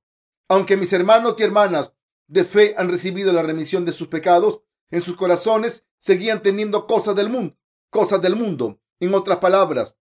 [0.48, 1.92] Aunque mis hermanos y hermanas
[2.26, 7.14] de fe han recibido la remisión de sus pecados, en sus corazones seguían teniendo cosas
[7.16, 7.56] del mundo,
[7.90, 8.80] cosas del mundo.
[9.00, 9.96] En otras palabras,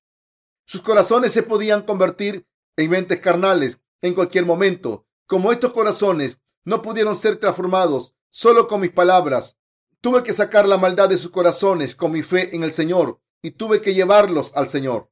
[0.65, 5.08] sus corazones se podían convertir en mentes carnales en cualquier momento.
[5.28, 9.58] Como estos corazones no pudieron ser transformados solo con mis palabras,
[10.00, 13.52] tuve que sacar la maldad de sus corazones con mi fe en el Señor y
[13.52, 15.12] tuve que llevarlos al Señor.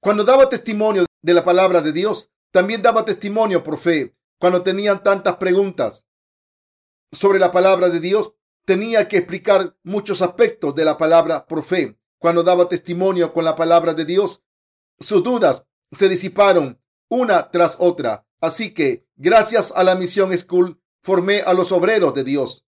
[0.00, 4.16] Cuando daba testimonio de la palabra de Dios, también daba testimonio por fe.
[4.38, 6.06] Cuando tenían tantas preguntas
[7.10, 11.98] sobre la palabra de Dios, tenía que explicar muchos aspectos de la palabra por fe.
[12.18, 14.42] Cuando daba testimonio con la palabra de Dios,
[15.00, 18.26] sus dudas se disiparon una tras otra.
[18.40, 22.66] Así que, gracias a la misión School, formé a los obreros de Dios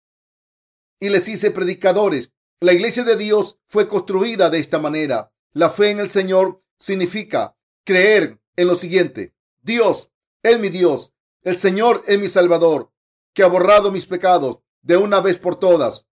[1.01, 2.31] y les hice predicadores.
[2.61, 5.33] La iglesia de Dios fue construida de esta manera.
[5.53, 9.35] La fe en el Señor significa creer en lo siguiente.
[9.63, 10.11] Dios
[10.43, 11.13] es mi Dios.
[11.43, 12.91] El Señor es mi Salvador,
[13.35, 16.07] que ha borrado mis pecados de una vez por todas.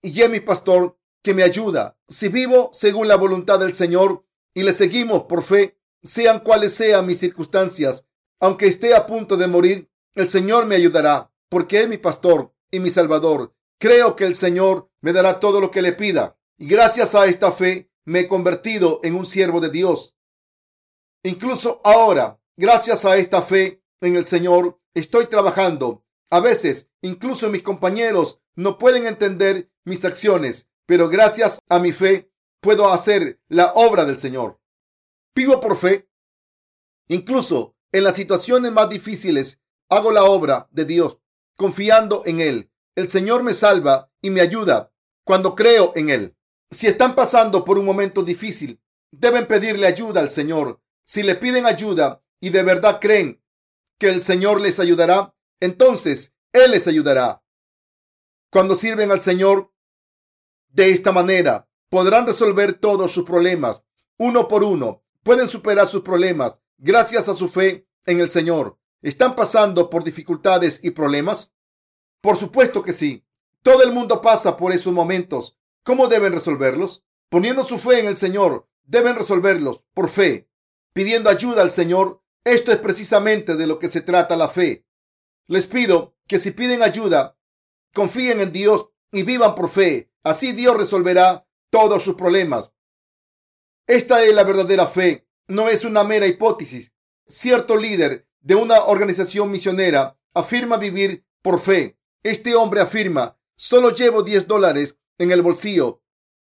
[0.00, 1.98] Y es mi pastor que me ayuda.
[2.08, 7.06] Si vivo según la voluntad del Señor y le seguimos por fe, sean cuales sean
[7.06, 8.06] mis circunstancias,
[8.40, 12.80] aunque esté a punto de morir, el Señor me ayudará, porque es mi pastor y
[12.80, 13.54] mi salvador.
[13.78, 16.38] Creo que el Señor me dará todo lo que le pida.
[16.58, 20.16] Y gracias a esta fe me he convertido en un siervo de Dios.
[21.24, 26.04] Incluso ahora, gracias a esta fe en el Señor, estoy trabajando.
[26.30, 32.30] A veces, incluso mis compañeros no pueden entender mis acciones, pero gracias a mi fe
[32.60, 34.60] puedo hacer la obra del Señor.
[35.34, 36.08] Vivo por fe.
[37.08, 39.60] Incluso en las situaciones más difíciles,
[39.92, 41.18] hago la obra de Dios,
[41.56, 42.70] confiando en Él.
[42.94, 44.92] El Señor me salva y me ayuda
[45.24, 46.36] cuando creo en Él.
[46.70, 50.80] Si están pasando por un momento difícil, deben pedirle ayuda al Señor.
[51.04, 53.42] Si le piden ayuda y de verdad creen
[53.98, 57.42] que el Señor les ayudará, entonces Él les ayudará.
[58.50, 59.72] Cuando sirven al Señor
[60.68, 63.82] de esta manera, podrán resolver todos sus problemas
[64.22, 65.02] uno por uno.
[65.22, 68.78] Pueden superar sus problemas gracias a su fe en el Señor.
[69.02, 71.52] ¿Están pasando por dificultades y problemas?
[72.20, 73.26] Por supuesto que sí.
[73.62, 75.58] Todo el mundo pasa por esos momentos.
[75.82, 77.04] ¿Cómo deben resolverlos?
[77.28, 80.48] Poniendo su fe en el Señor, deben resolverlos por fe,
[80.92, 82.22] pidiendo ayuda al Señor.
[82.44, 84.86] Esto es precisamente de lo que se trata la fe.
[85.48, 87.36] Les pido que si piden ayuda,
[87.92, 90.12] confíen en Dios y vivan por fe.
[90.22, 92.70] Así Dios resolverá todos sus problemas.
[93.88, 95.26] Esta es la verdadera fe.
[95.48, 96.92] No es una mera hipótesis.
[97.26, 101.98] Cierto líder de una organización misionera afirma vivir por fe.
[102.22, 106.02] Este hombre afirma, solo llevo 10 dólares en el bolsillo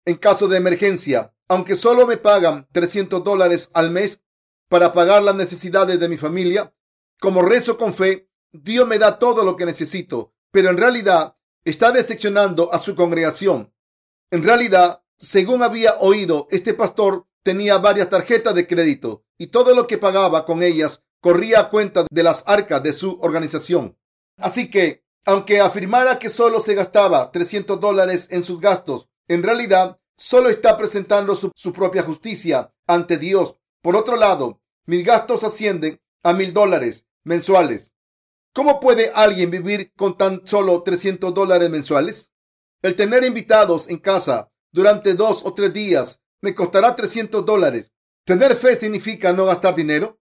[0.05, 4.23] en caso de emergencia, aunque solo me pagan 300 dólares al mes
[4.69, 6.75] para pagar las necesidades de mi familia.
[7.21, 11.91] Como rezo con fe, Dios me da todo lo que necesito, pero en realidad está
[11.91, 13.73] decepcionando a su congregación.
[14.31, 19.87] En realidad, según había oído, este pastor tenía varias tarjetas de crédito y todo lo
[19.87, 23.97] que pagaba con ellas corría a cuenta de las arcas de su organización.
[24.37, 29.99] Así que aunque afirmara que solo se gastaba 300 dólares en sus gastos, en realidad
[30.19, 33.57] solo está presentando su, su propia justicia ante Dios.
[33.81, 37.95] Por otro lado, mis gastos ascienden a mil dólares mensuales.
[38.53, 42.33] ¿Cómo puede alguien vivir con tan solo 300 dólares mensuales?
[42.83, 47.93] El tener invitados en casa durante dos o tres días me costará 300 dólares.
[48.27, 50.19] ¿Tener fe significa no gastar dinero?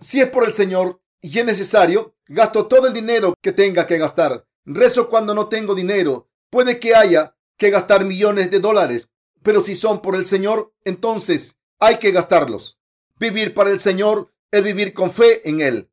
[0.00, 3.98] Si es por el Señor, y es necesario, gasto todo el dinero que tenga que
[3.98, 4.46] gastar.
[4.64, 6.28] Rezo cuando no tengo dinero.
[6.50, 9.08] Puede que haya que gastar millones de dólares,
[9.42, 12.78] pero si son por el Señor, entonces hay que gastarlos.
[13.18, 15.90] Vivir para el Señor es vivir con fe en Él.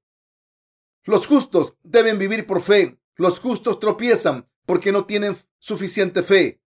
[1.05, 2.99] Los justos deben vivir por fe.
[3.15, 6.61] Los justos tropiezan porque no tienen suficiente fe.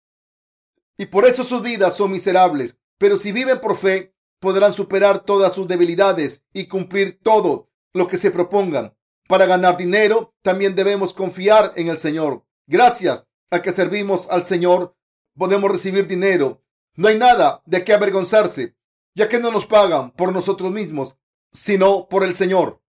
[0.97, 2.77] Y por eso sus vidas son miserables.
[2.99, 4.14] Pero si viven por fe,
[4.45, 8.95] podrán superar todas sus debilidades y cumplir todo lo que se propongan.
[9.27, 12.45] Para ganar dinero, también debemos confiar en el Señor.
[12.67, 14.95] Gracias a que servimos al Señor,
[15.35, 16.63] podemos recibir dinero.
[16.95, 18.77] No hay nada de qué avergonzarse,
[19.15, 21.17] ya que no nos pagan por nosotros mismos,
[21.51, 22.83] sino por el Señor.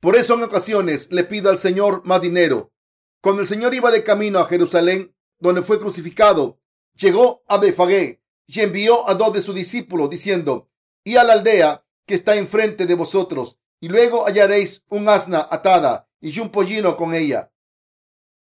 [0.00, 2.72] Por eso en ocasiones le pido al Señor más dinero.
[3.20, 6.58] Cuando el Señor iba de camino a Jerusalén, donde fue crucificado,
[6.94, 10.70] llegó a Befagé y envió a dos de sus discípulos diciendo,
[11.04, 16.08] y a la aldea que está enfrente de vosotros y luego hallaréis un asna atada
[16.20, 17.52] y un pollino con ella.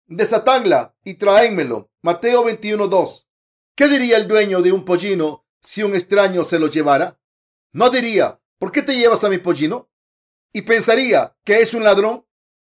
[0.07, 1.91] Desatadla y traédmelo.
[2.01, 3.27] Mateo 21.2.
[3.75, 7.19] ¿Qué diría el dueño de un pollino si un extraño se lo llevara?
[7.71, 9.91] No diría, ¿por qué te llevas a mi pollino?
[10.51, 12.25] Y pensaría que es un ladrón.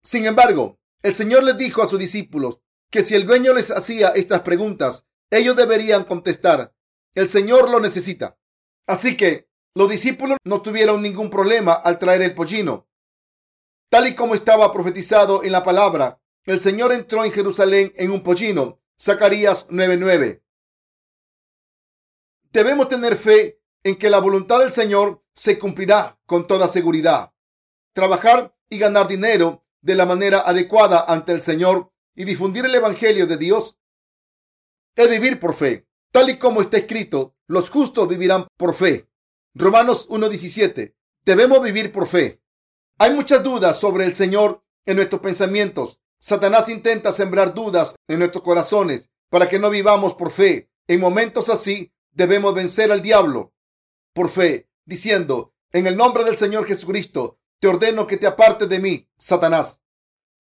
[0.02, 4.10] Sin embargo, el Señor les dijo a sus discípulos que si el dueño les hacía
[4.10, 6.74] estas preguntas, ellos deberían contestar,
[7.14, 8.40] el Señor lo necesita.
[8.88, 9.49] Así que
[9.80, 12.90] los discípulos no tuvieron ningún problema al traer el pollino.
[13.90, 18.22] Tal y como estaba profetizado en la palabra, el Señor entró en Jerusalén en un
[18.22, 18.82] pollino.
[19.00, 20.44] Zacarías 9:9.
[22.52, 27.32] Debemos tener fe en que la voluntad del Señor se cumplirá con toda seguridad.
[27.94, 33.28] Trabajar y ganar dinero de la manera adecuada ante el Señor y difundir el Evangelio
[33.28, 33.78] de Dios
[34.98, 35.88] es vivir por fe.
[36.12, 39.09] Tal y como está escrito, los justos vivirán por fe.
[39.56, 40.94] Romanos 1.17.
[41.26, 42.42] Debemos vivir por fe.
[42.98, 46.00] Hay muchas dudas sobre el Señor en nuestros pensamientos.
[46.20, 50.70] Satanás intenta sembrar dudas en nuestros corazones para que no vivamos por fe.
[50.88, 53.54] En momentos así debemos vencer al diablo
[54.14, 58.80] por fe, diciendo, en el nombre del Señor Jesucristo, te ordeno que te apartes de
[58.80, 59.82] mí, Satanás.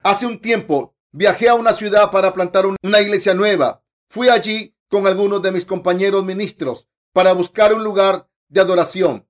[0.03, 3.83] Hace un tiempo viajé a una ciudad para plantar una iglesia nueva.
[4.09, 9.27] Fui allí con algunos de mis compañeros ministros para buscar un lugar de adoración.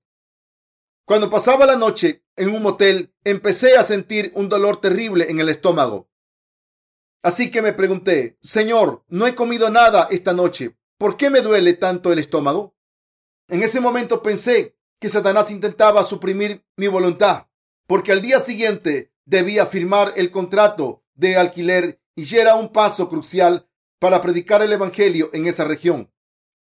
[1.04, 5.48] Cuando pasaba la noche en un motel, empecé a sentir un dolor terrible en el
[5.48, 6.10] estómago.
[7.22, 10.76] Así que me pregunté, Señor, no he comido nada esta noche.
[10.98, 12.76] ¿Por qué me duele tanto el estómago?
[13.48, 17.48] En ese momento pensé que Satanás intentaba suprimir mi voluntad,
[17.86, 23.08] porque al día siguiente debía firmar el contrato de alquiler y ya era un paso
[23.08, 26.12] crucial para predicar el Evangelio en esa región.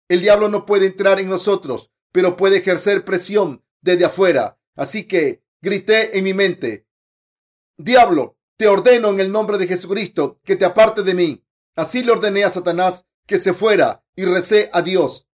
[0.09, 4.59] El diablo no puede entrar en nosotros, pero puede ejercer presión desde afuera.
[4.75, 6.89] Así que grité en mi mente,
[7.77, 11.45] Diablo, te ordeno en el nombre de Jesucristo que te aparte de mí.
[11.75, 15.29] Así le ordené a Satanás que se fuera y recé a Dios.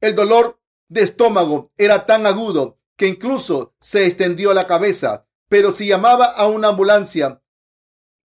[0.00, 5.88] El dolor de estómago era tan agudo que incluso se extendió la cabeza, pero si
[5.88, 7.42] llamaba a una ambulancia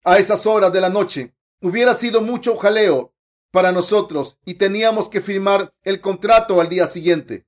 [0.03, 3.13] a esas horas de la noche, hubiera sido mucho jaleo
[3.51, 7.47] para nosotros y teníamos que firmar el contrato al día siguiente.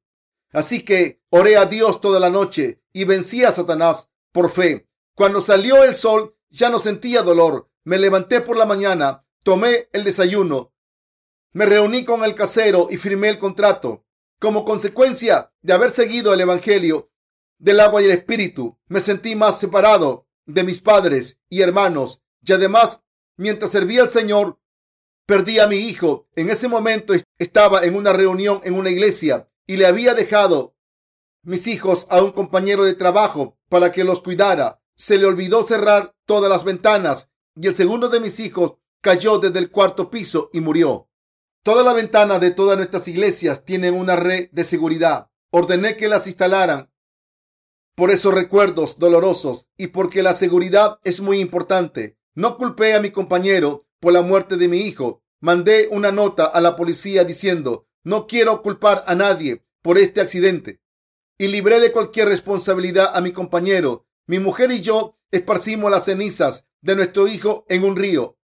[0.54, 4.88] Así que oré a Dios toda la noche y vencí a Satanás por fe.
[5.16, 7.68] Cuando salió el sol ya no sentía dolor.
[7.82, 10.72] Me levanté por la mañana, tomé el desayuno,
[11.52, 14.06] me reuní con el casero y firmé el contrato.
[14.40, 17.10] Como consecuencia de haber seguido el Evangelio
[17.58, 22.52] del agua y el Espíritu, me sentí más separado de mis padres y hermanos y
[22.52, 23.02] además,
[23.36, 24.60] mientras servía al Señor,
[25.26, 26.28] perdí a mi hijo.
[26.36, 30.74] En ese momento estaba en una reunión en una iglesia y le había dejado
[31.42, 34.81] mis hijos a un compañero de trabajo para que los cuidara.
[34.96, 39.59] Se le olvidó cerrar todas las ventanas y el segundo de mis hijos cayó desde
[39.59, 41.09] el cuarto piso y murió.
[41.62, 45.31] Todas las ventanas de todas nuestras iglesias tienen una red de seguridad.
[45.50, 46.90] Ordené que las instalaran
[47.94, 52.18] por esos recuerdos dolorosos y porque la seguridad es muy importante.
[52.35, 55.22] No culpé a mi compañero por la muerte de mi hijo.
[55.40, 60.80] Mandé una nota a la policía diciendo, no quiero culpar a nadie por este accidente.
[61.38, 64.06] Y libré de cualquier responsabilidad a mi compañero.
[64.26, 68.38] Mi mujer y yo esparcimos las cenizas de nuestro hijo en un río.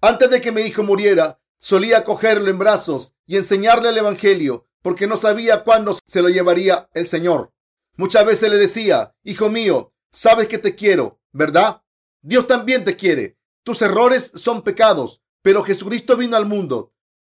[0.00, 5.06] Antes de que mi hijo muriera, solía cogerlo en brazos y enseñarle el Evangelio, porque
[5.06, 7.52] no sabía cuándo se lo llevaría el Señor.
[7.96, 11.82] Muchas veces le decía, Hijo mío, sabes que te quiero, ¿verdad?
[12.22, 13.38] Dios también te quiere.
[13.62, 16.92] Tus errores son pecados, pero Jesucristo vino al mundo,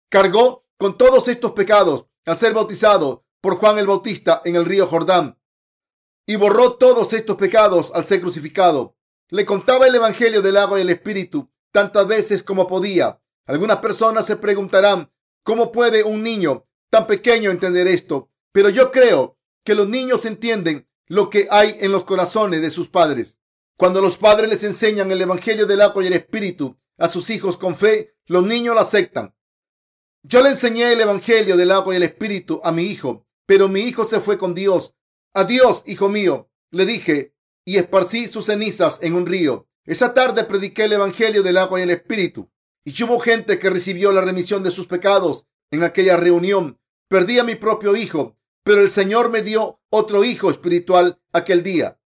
[0.09, 4.87] cargó con todos estos pecados al ser bautizado por Juan el Bautista en el río
[4.87, 5.39] Jordán
[6.25, 8.95] y borró todos estos pecados al ser crucificado.
[9.29, 13.21] Le contaba el Evangelio del agua y el Espíritu tantas veces como podía.
[13.45, 15.11] Algunas personas se preguntarán,
[15.43, 18.29] ¿cómo puede un niño tan pequeño entender esto?
[18.51, 22.89] Pero yo creo que los niños entienden lo que hay en los corazones de sus
[22.89, 23.39] padres.
[23.77, 27.57] Cuando los padres les enseñan el Evangelio del agua y el Espíritu a sus hijos
[27.57, 29.37] con fe, los niños lo aceptan.
[30.23, 33.82] Yo le enseñé el Evangelio del agua y el Espíritu a mi hijo, pero mi
[33.82, 34.95] hijo se fue con Dios.
[35.34, 37.34] Adiós, hijo mío, le dije,
[37.65, 39.67] y esparcí sus cenizas en un río.
[39.86, 42.49] Esa tarde prediqué el Evangelio del agua y el Espíritu,
[42.86, 46.80] y hubo gente que recibió la remisión de sus pecados en aquella reunión.
[47.10, 51.99] Perdí a mi propio hijo, pero el Señor me dio otro hijo espiritual aquel día.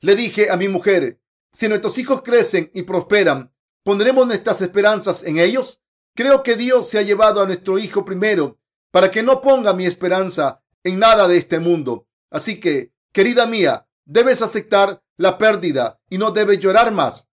[0.00, 1.20] Le dije a mi mujer,
[1.52, 5.81] si nuestros hijos crecen y prosperan, ¿pondremos nuestras esperanzas en ellos?
[6.14, 8.58] Creo que Dios se ha llevado a nuestro hijo primero
[8.90, 12.06] para que no ponga mi esperanza en nada de este mundo.
[12.30, 17.30] Así que, querida mía, debes aceptar la pérdida y no debes llorar más.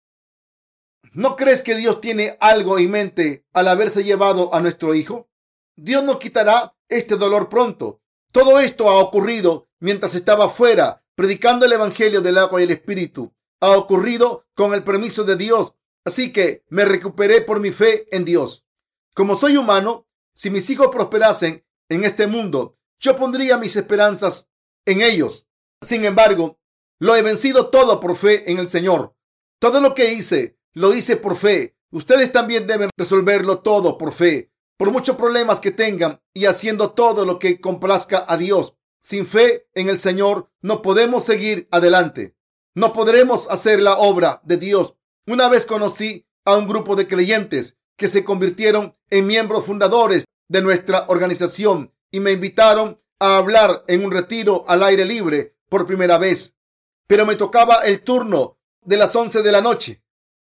[1.12, 5.28] ¿No crees que Dios tiene algo en mente al haberse llevado a nuestro hijo?
[5.76, 8.00] Dios nos quitará este dolor pronto.
[8.32, 13.32] Todo esto ha ocurrido mientras estaba fuera predicando el Evangelio del agua y el Espíritu.
[13.60, 18.24] Ha ocurrido con el permiso de Dios, así que me recuperé por mi fe en
[18.24, 18.63] Dios.
[19.14, 24.50] Como soy humano, si mis hijos prosperasen en este mundo, yo pondría mis esperanzas
[24.84, 25.46] en ellos.
[25.80, 26.58] Sin embargo,
[26.98, 29.14] lo he vencido todo por fe en el Señor.
[29.60, 31.76] Todo lo que hice, lo hice por fe.
[31.92, 37.24] Ustedes también deben resolverlo todo por fe, por muchos problemas que tengan y haciendo todo
[37.24, 38.74] lo que complazca a Dios.
[39.00, 42.34] Sin fe en el Señor no podemos seguir adelante.
[42.74, 44.96] No podremos hacer la obra de Dios.
[45.28, 50.62] Una vez conocí a un grupo de creyentes que se convirtieron en miembros fundadores de
[50.62, 56.18] nuestra organización y me invitaron a hablar en un retiro al aire libre por primera
[56.18, 56.56] vez.
[57.06, 60.02] Pero me tocaba el turno de las once de la noche.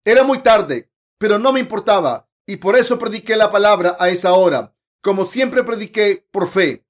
[0.05, 4.33] Era muy tarde, pero no me importaba y por eso prediqué la palabra a esa
[4.33, 4.75] hora.
[5.01, 6.87] Como siempre prediqué por fe.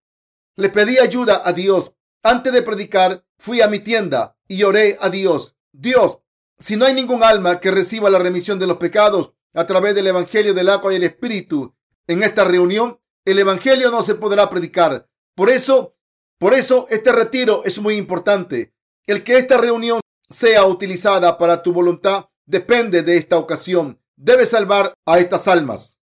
[0.56, 1.92] Le pedí ayuda a Dios.
[2.22, 5.56] Antes de predicar, fui a mi tienda y oré a Dios.
[5.72, 6.18] Dios,
[6.58, 10.06] si no hay ningún alma que reciba la remisión de los pecados a través del
[10.06, 11.74] Evangelio del agua y el Espíritu
[12.06, 15.08] en esta reunión, el Evangelio no se podrá predicar.
[15.34, 15.96] Por eso,
[16.38, 18.74] por eso este retiro es muy importante.
[19.06, 20.00] El que esta reunión
[20.30, 24.00] sea utilizada para tu voluntad depende de esta ocasión.
[24.16, 26.00] Debes salvar a estas almas.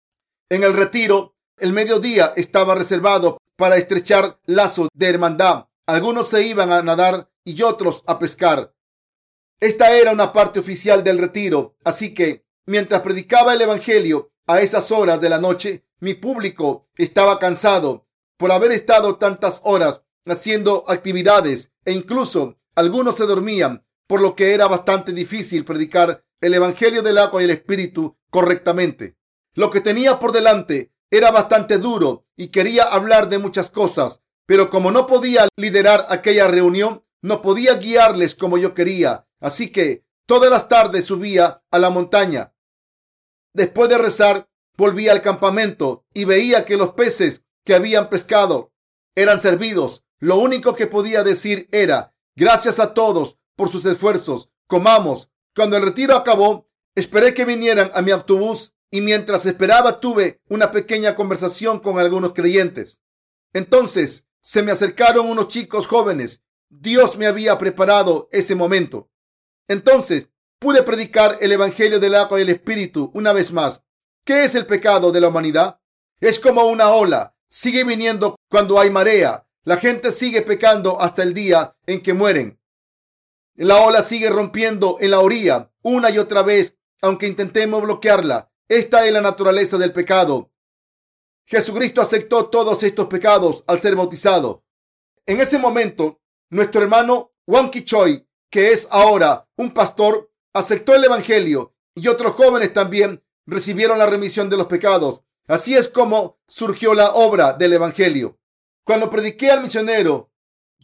[0.49, 5.65] En el retiro, el mediodía estaba reservado para estrechar lazos de hermandad.
[5.85, 8.73] Algunos se iban a nadar y otros a pescar.
[9.59, 14.91] Esta era una parte oficial del retiro, así que mientras predicaba el Evangelio a esas
[14.91, 18.07] horas de la noche, mi público estaba cansado
[18.37, 24.53] por haber estado tantas horas haciendo actividades e incluso algunos se dormían, por lo que
[24.53, 29.17] era bastante difícil predicar el Evangelio del agua y el Espíritu correctamente.
[29.53, 34.69] Lo que tenía por delante era bastante duro y quería hablar de muchas cosas, pero
[34.69, 39.27] como no podía liderar aquella reunión, no podía guiarles como yo quería.
[39.39, 42.53] Así que todas las tardes subía a la montaña.
[43.55, 48.73] Después de rezar, volvía al campamento y veía que los peces que habían pescado
[49.15, 50.03] eran servidos.
[50.19, 55.31] Lo único que podía decir era, gracias a todos por sus esfuerzos, comamos.
[55.55, 60.73] Cuando el retiro acabó, esperé que vinieran a mi autobús y mientras esperaba tuve una
[60.73, 63.01] pequeña conversación con algunos creyentes.
[63.53, 66.43] Entonces se me acercaron unos chicos jóvenes.
[66.67, 69.09] Dios me había preparado ese momento.
[69.69, 70.27] Entonces
[70.65, 73.83] pude predicar el Evangelio del agua y el Espíritu una vez más.
[74.23, 75.79] ¿Qué es el pecado de la humanidad?
[76.19, 77.35] Es como una ola.
[77.47, 79.47] Sigue viniendo cuando hay marea.
[79.63, 82.59] La gente sigue pecando hasta el día en que mueren.
[83.53, 88.51] La ola sigue rompiendo en la orilla una y otra vez, aunque intentemos bloquearla.
[88.67, 90.51] Esta es la naturaleza del pecado.
[91.45, 94.65] Jesucristo aceptó todos estos pecados al ser bautizado.
[95.27, 101.75] En ese momento, nuestro hermano Juan Choi, que es ahora un pastor, aceptó el Evangelio
[101.93, 105.21] y otros jóvenes también recibieron la remisión de los pecados.
[105.47, 108.39] Así es como surgió la obra del Evangelio.
[108.85, 110.31] Cuando prediqué al misionero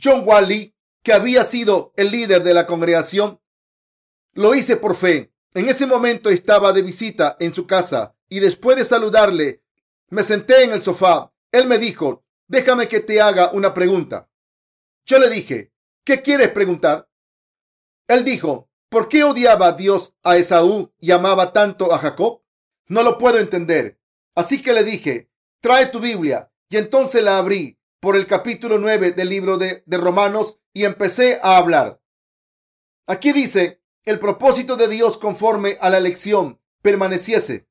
[0.01, 3.39] John Wally, que había sido el líder de la congregación,
[4.33, 5.31] lo hice por fe.
[5.53, 9.63] En ese momento estaba de visita en su casa y después de saludarle,
[10.09, 11.31] me senté en el sofá.
[11.51, 14.29] Él me dijo, déjame que te haga una pregunta.
[15.05, 15.71] Yo le dije,
[16.03, 17.07] ¿qué quieres preguntar?
[18.07, 22.43] Él dijo, ¿por qué odiaba Dios a Esaú y amaba tanto a Jacob?
[22.87, 23.99] No lo puedo entender.
[24.35, 25.31] Así que le dije,
[25.61, 26.51] trae tu Biblia.
[26.69, 31.39] Y entonces la abrí por el capítulo 9 del libro de, de Romanos y empecé
[31.41, 32.01] a hablar.
[33.07, 37.67] Aquí dice el propósito de Dios conforme a la elección permaneciese,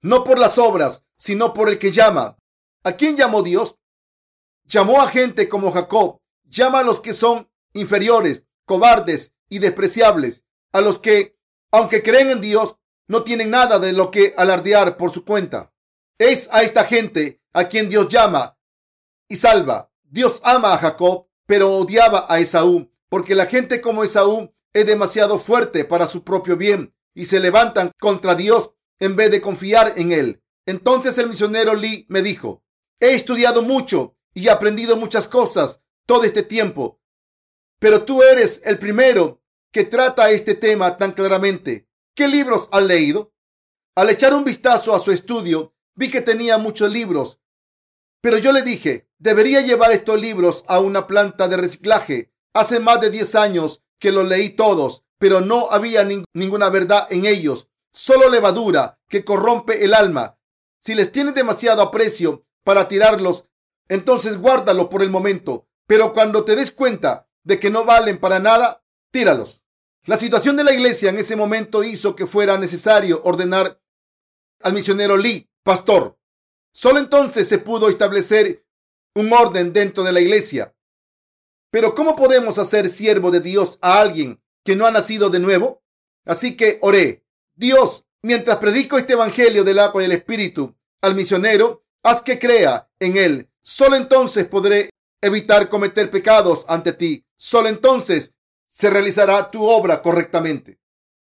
[0.00, 2.38] no por las obras, sino por el que llama.
[2.82, 3.76] ¿A quién llamó Dios?
[4.64, 10.41] Llamó a gente como Jacob, llama a los que son inferiores, cobardes y despreciables,
[10.72, 11.38] a los que,
[11.70, 12.76] aunque creen en Dios,
[13.08, 15.72] no tienen nada de lo que alardear por su cuenta.
[16.18, 18.58] Es a esta gente a quien Dios llama
[19.28, 19.90] y salva.
[20.02, 25.38] Dios ama a Jacob, pero odiaba a Esaú, porque la gente como Esaú es demasiado
[25.38, 30.12] fuerte para su propio bien y se levantan contra Dios en vez de confiar en
[30.12, 30.42] Él.
[30.66, 32.62] Entonces el misionero Lee me dijo,
[33.00, 37.00] he estudiado mucho y aprendido muchas cosas todo este tiempo,
[37.78, 39.41] pero tú eres el primero
[39.72, 41.88] que trata este tema tan claramente.
[42.14, 43.32] ¿Qué libros has leído?
[43.96, 47.40] Al echar un vistazo a su estudio, vi que tenía muchos libros,
[48.22, 52.32] pero yo le dije, debería llevar estos libros a una planta de reciclaje.
[52.54, 57.26] Hace más de 10 años que los leí todos, pero no había ninguna verdad en
[57.26, 60.38] ellos, solo levadura que corrompe el alma.
[60.80, 63.48] Si les tienes demasiado aprecio para tirarlos,
[63.88, 68.38] entonces guárdalo por el momento, pero cuando te des cuenta de que no valen para
[68.38, 69.61] nada, tíralos.
[70.04, 73.80] La situación de la iglesia en ese momento hizo que fuera necesario ordenar
[74.60, 76.18] al misionero Lee, pastor.
[76.72, 78.66] Solo entonces se pudo establecer
[79.14, 80.74] un orden dentro de la iglesia.
[81.70, 85.84] Pero ¿cómo podemos hacer siervo de Dios a alguien que no ha nacido de nuevo?
[86.24, 87.24] Así que oré,
[87.54, 92.90] Dios, mientras predico este evangelio del agua y el espíritu al misionero, haz que crea
[92.98, 93.50] en él.
[93.62, 94.90] Solo entonces podré
[95.20, 97.24] evitar cometer pecados ante ti.
[97.36, 98.34] Solo entonces
[98.72, 100.80] se realizará tu obra correctamente.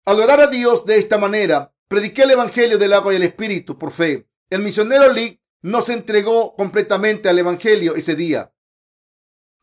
[0.06, 3.80] Al orar a Dios de esta manera, prediqué el evangelio del agua y el espíritu
[3.80, 4.28] por fe.
[4.52, 8.54] El misionero Lee no se entregó completamente al evangelio ese día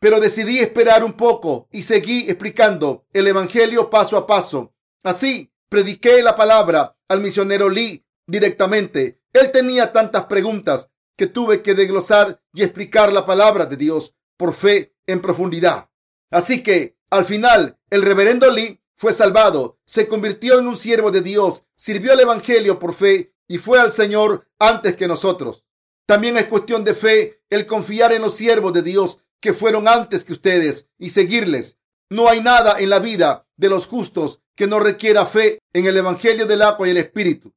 [0.05, 4.74] pero decidí esperar un poco y seguí explicando el Evangelio paso a paso.
[5.03, 9.22] Así, prediqué la palabra al misionero Lee directamente.
[9.32, 14.53] Él tenía tantas preguntas que tuve que desglosar y explicar la palabra de Dios por
[14.53, 15.89] fe en profundidad.
[16.30, 21.21] Así que, al final, el reverendo Lee fue salvado, se convirtió en un siervo de
[21.21, 25.65] Dios, sirvió el Evangelio por fe y fue al Señor antes que nosotros.
[26.07, 30.25] También es cuestión de fe el confiar en los siervos de Dios que fueron antes
[30.25, 31.79] que ustedes y seguirles.
[32.11, 35.97] No hay nada en la vida de los justos que no requiera fe en el
[35.97, 37.53] Evangelio del agua y el Espíritu.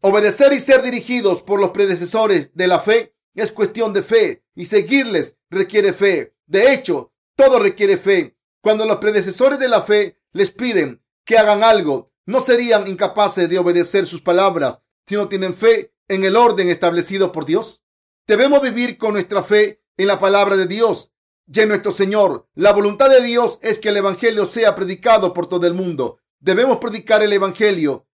[0.00, 4.66] Obedecer y ser dirigidos por los predecesores de la fe es cuestión de fe y
[4.66, 6.34] seguirles requiere fe.
[6.46, 8.35] De hecho, todo requiere fe.
[8.66, 13.60] Cuando los predecesores de la fe les piden que hagan algo, no serían incapaces de
[13.60, 17.84] obedecer sus palabras si no tienen fe en el orden establecido por Dios.
[18.26, 21.12] Debemos vivir con nuestra fe en la palabra de Dios
[21.46, 22.48] y en nuestro Señor.
[22.56, 26.18] La voluntad de Dios es que el Evangelio sea predicado por todo el mundo.
[26.40, 28.08] Debemos predicar el Evangelio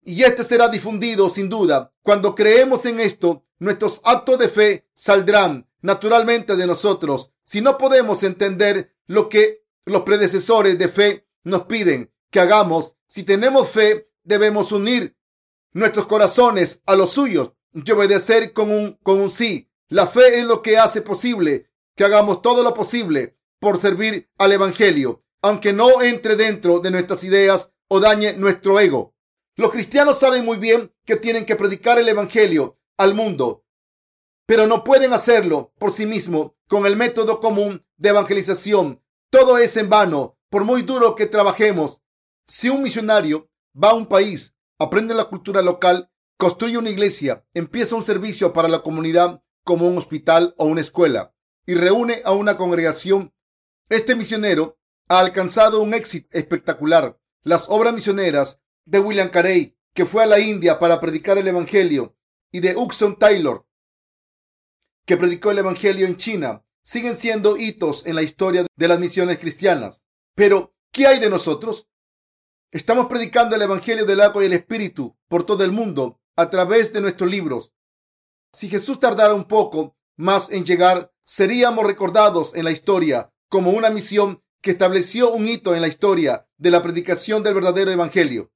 [0.00, 1.92] y este será difundido sin duda.
[2.00, 7.32] Cuando creemos en esto, nuestros actos de fe saldrán naturalmente de nosotros.
[7.44, 13.22] Si no podemos entender lo que los predecesores de fe nos piden que hagamos, si
[13.22, 15.16] tenemos fe, debemos unir
[15.72, 19.70] nuestros corazones a los suyos y obedecer con un, con un sí.
[19.88, 24.52] La fe es lo que hace posible que hagamos todo lo posible por servir al
[24.52, 29.14] Evangelio, aunque no entre dentro de nuestras ideas o dañe nuestro ego.
[29.56, 33.64] Los cristianos saben muy bien que tienen que predicar el Evangelio al mundo,
[34.46, 39.03] pero no pueden hacerlo por sí mismos con el método común de evangelización.
[39.34, 42.00] Todo es en vano, por muy duro que trabajemos.
[42.46, 47.96] Si un misionario va a un país, aprende la cultura local, construye una iglesia, empieza
[47.96, 51.34] un servicio para la comunidad como un hospital o una escuela
[51.66, 53.34] y reúne a una congregación,
[53.88, 54.78] este misionero
[55.08, 57.18] ha alcanzado un éxito espectacular.
[57.42, 62.16] Las obras misioneras de William Carey, que fue a la India para predicar el Evangelio,
[62.52, 63.66] y de Hudson Taylor,
[65.04, 69.38] que predicó el Evangelio en China, siguen siendo hitos en la historia de las misiones
[69.38, 70.02] cristianas.
[70.34, 71.88] Pero, ¿qué hay de nosotros?
[72.70, 76.92] Estamos predicando el Evangelio del agua y el Espíritu por todo el mundo a través
[76.92, 77.72] de nuestros libros.
[78.52, 83.90] Si Jesús tardara un poco más en llegar, seríamos recordados en la historia como una
[83.90, 88.52] misión que estableció un hito en la historia de la predicación del verdadero Evangelio.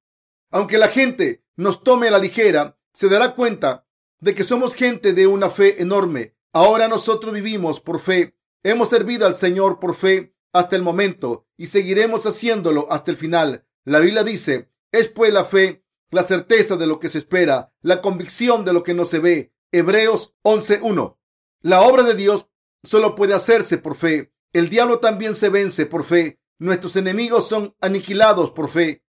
[0.51, 3.87] Aunque la gente nos tome a la ligera, se dará cuenta
[4.20, 6.38] de que somos gente de una fe enorme.
[6.53, 11.67] Ahora nosotros vivimos por fe, hemos servido al Señor por fe hasta el momento y
[11.67, 13.67] seguiremos haciéndolo hasta el final.
[13.85, 18.01] La Biblia dice, es pues la fe, la certeza de lo que se espera, la
[18.01, 19.53] convicción de lo que no se ve.
[19.73, 21.17] Hebreos 11.1.
[21.61, 22.49] La obra de Dios
[22.83, 24.33] solo puede hacerse por fe.
[24.53, 26.41] El diablo también se vence por fe.
[26.59, 29.05] Nuestros enemigos son aniquilados por fe.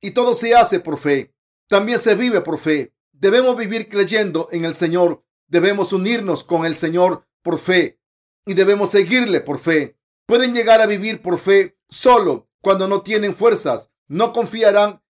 [0.00, 1.34] Y todo se hace por fe.
[1.68, 2.92] También se vive por fe.
[3.12, 5.24] Debemos vivir creyendo en el Señor.
[5.52, 8.00] Debemos unirnos con el Señor por fe.
[8.46, 9.98] Y debemos seguirle por fe.
[10.24, 13.90] Pueden llegar a vivir por fe solo cuando no tienen fuerzas.
[14.08, 15.02] No confiarán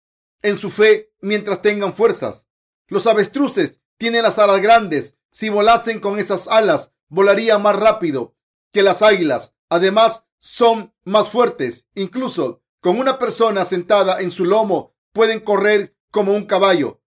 [0.42, 2.48] en su fe mientras tengan fuerzas.
[2.88, 5.16] Los avestruces tienen las alas grandes.
[5.30, 8.34] Si volasen con esas alas, volarían más rápido
[8.72, 9.54] que las águilas.
[9.68, 11.86] Además, son más fuertes.
[11.94, 17.00] Incluso con una persona sentada en su lomo, pueden correr como un caballo.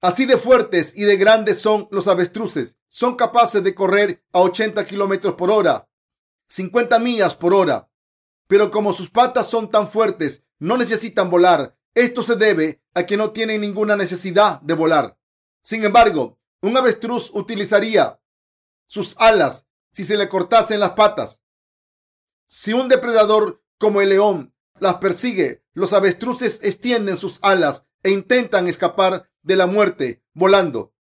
[0.00, 2.76] Así de fuertes y de grandes son los avestruces.
[2.88, 5.88] Son capaces de correr a 80 kilómetros por hora,
[6.48, 7.90] 50 millas por hora.
[8.46, 11.76] Pero como sus patas son tan fuertes, no necesitan volar.
[11.94, 15.18] Esto se debe a que no tienen ninguna necesidad de volar.
[15.62, 18.20] Sin embargo, un avestruz utilizaría
[18.86, 21.40] sus alas si se le cortasen las patas.
[22.46, 28.66] Si un depredador como el león las persigue, los avestruces extienden sus alas e intentan
[28.66, 30.92] escapar de la muerte volando.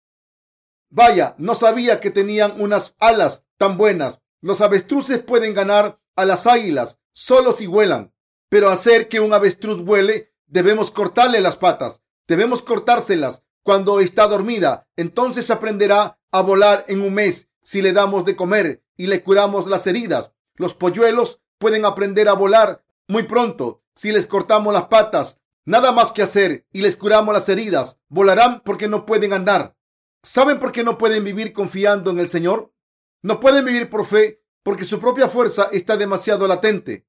[0.90, 4.20] Vaya, no sabía que tenían unas alas tan buenas.
[4.40, 8.14] Los avestruces pueden ganar a las águilas solo si vuelan.
[8.48, 12.00] Pero hacer que un avestruz vuele, debemos cortarle las patas.
[12.26, 14.88] Debemos cortárselas cuando está dormida.
[14.96, 19.66] Entonces aprenderá a volar en un mes si le damos de comer y le curamos
[19.66, 20.32] las heridas.
[20.56, 25.40] Los polluelos pueden aprender a volar muy pronto si les cortamos las patas.
[25.68, 28.00] Nada más que hacer y les curamos las heridas.
[28.08, 29.76] Volarán porque no pueden andar.
[30.22, 32.72] ¿Saben por qué no pueden vivir confiando en el Señor?
[33.20, 37.06] No pueden vivir por fe porque su propia fuerza está demasiado latente.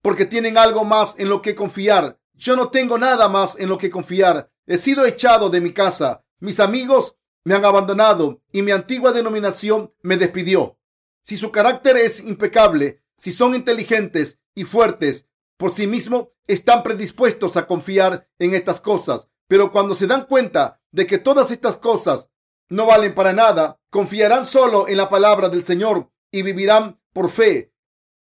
[0.00, 2.18] Porque tienen algo más en lo que confiar.
[2.32, 4.50] Yo no tengo nada más en lo que confiar.
[4.66, 6.24] He sido echado de mi casa.
[6.38, 10.78] Mis amigos me han abandonado y mi antigua denominación me despidió.
[11.20, 15.26] Si su carácter es impecable, si son inteligentes y fuertes
[15.60, 19.28] por sí mismos, están predispuestos a confiar en estas cosas.
[19.46, 22.30] Pero cuando se dan cuenta de que todas estas cosas
[22.70, 27.74] no valen para nada, confiarán solo en la palabra del Señor y vivirán por fe.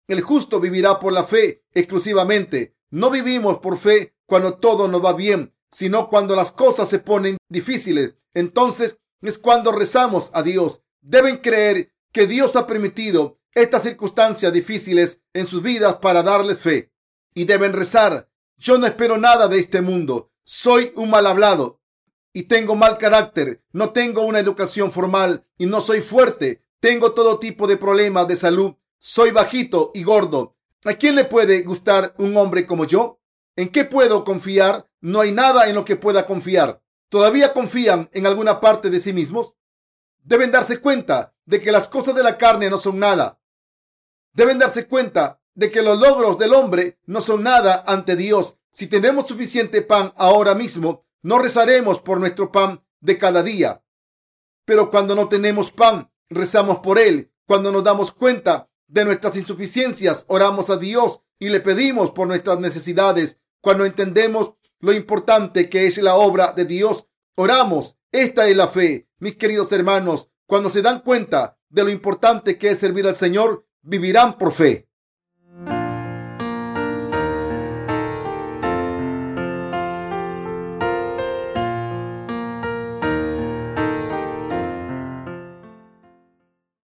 [0.08, 2.74] El justo vivirá por la fe exclusivamente.
[2.90, 7.36] No vivimos por fe cuando todo nos va bien, sino cuando las cosas se ponen
[7.50, 8.14] difíciles.
[8.32, 10.80] Entonces es cuando rezamos a Dios.
[11.02, 16.95] Deben creer que Dios ha permitido estas circunstancias difíciles en sus vidas para darles fe.
[17.36, 18.30] Y deben rezar.
[18.56, 20.32] Yo no espero nada de este mundo.
[20.42, 21.82] Soy un mal hablado
[22.32, 23.62] y tengo mal carácter.
[23.72, 26.62] No tengo una educación formal y no soy fuerte.
[26.80, 28.76] Tengo todo tipo de problemas de salud.
[28.98, 30.56] Soy bajito y gordo.
[30.84, 33.20] ¿A quién le puede gustar un hombre como yo?
[33.54, 34.88] ¿En qué puedo confiar?
[35.02, 36.80] No hay nada en lo que pueda confiar.
[37.10, 39.52] ¿Todavía confían en alguna parte de sí mismos?
[40.24, 43.38] Deben darse cuenta de que las cosas de la carne no son nada.
[44.32, 48.58] Deben darse cuenta de que los logros del hombre no son nada ante Dios.
[48.70, 53.82] Si tenemos suficiente pan ahora mismo, no rezaremos por nuestro pan de cada día.
[54.64, 57.32] Pero cuando no tenemos pan, rezamos por él.
[57.46, 62.60] Cuando nos damos cuenta de nuestras insuficiencias, oramos a Dios y le pedimos por nuestras
[62.60, 63.38] necesidades.
[63.62, 67.96] Cuando entendemos lo importante que es la obra de Dios, oramos.
[68.12, 70.28] Esta es la fe, mis queridos hermanos.
[70.46, 74.85] Cuando se dan cuenta de lo importante que es servir al Señor, vivirán por fe.